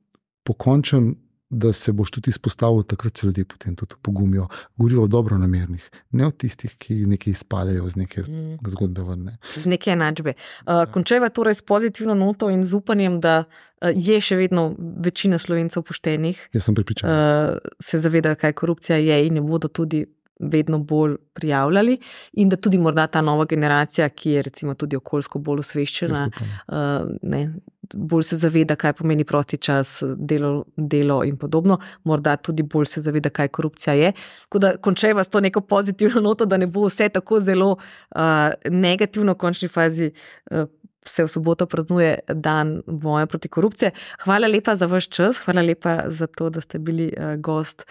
[0.45, 1.15] pokončen,
[1.49, 4.47] da se boš tudi izpostavil, takrat se ljudje potem tudi pogumijo.
[4.77, 8.57] Govorijo o dobro namernih, ne o tistih, ki nekaj izpadejo iz neke Mm.
[8.67, 9.01] zgodbe.
[9.01, 9.37] Vrne.
[9.55, 10.33] Z neke enačbe.
[10.61, 15.37] Uh, končeva torej s pozitivno noto in z upanjem, da uh, je še vedno večina
[15.37, 17.09] slovencev poštenih, Jaz sem pripričan.
[17.09, 20.05] uh, se zavedajo, kaj korupcija je in jo bodo tudi
[20.39, 21.97] vedno bolj prijavljali,
[22.33, 26.29] in da tudi morda ta nova generacija, ki je recimo tudi okoljsko bolj osveščena,
[26.67, 26.75] uh,
[27.23, 27.53] ne,
[27.93, 33.29] bolj se zaveda, kaj pomeni protičas, delo, delo in podobno, morda tudi bolj se zaveda,
[33.29, 34.11] kaj korupcija je.
[34.41, 38.21] Tako da končajva s to neko pozitivno noto, da ne bo vse tako zelo uh,
[38.69, 40.11] negativno v končni fazi.
[40.51, 40.67] Uh,
[41.09, 43.89] Se v soboto praznuje dan boja proti korupciji.
[44.19, 47.85] Hvala lepa za vaš čas, hvala lepa za to, da ste bili uh, gost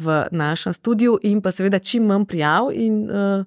[0.00, 3.44] v našem studiu in pa seveda čim manj prijav in uh,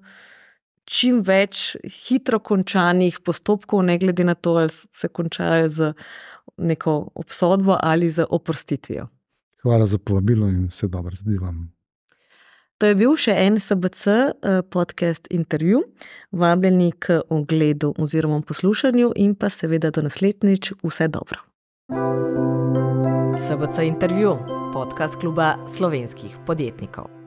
[0.88, 5.92] čim več hitro končanih postopkov, ne glede na to, ali se končajo z
[6.58, 9.08] neko obsodbo ali z oprostitvijo.
[9.62, 11.66] Hvala za povabilo in vse dobro zdaj vam.
[12.78, 15.82] To je bil še en SBC eh, podcast intervju,
[16.30, 21.42] vabljeni k ogledu oziroma poslušanju in pa seveda do naslednjič vse dobro.
[23.48, 24.38] SBC intervju,
[24.72, 27.17] podcast kluba slovenskih podjetnikov.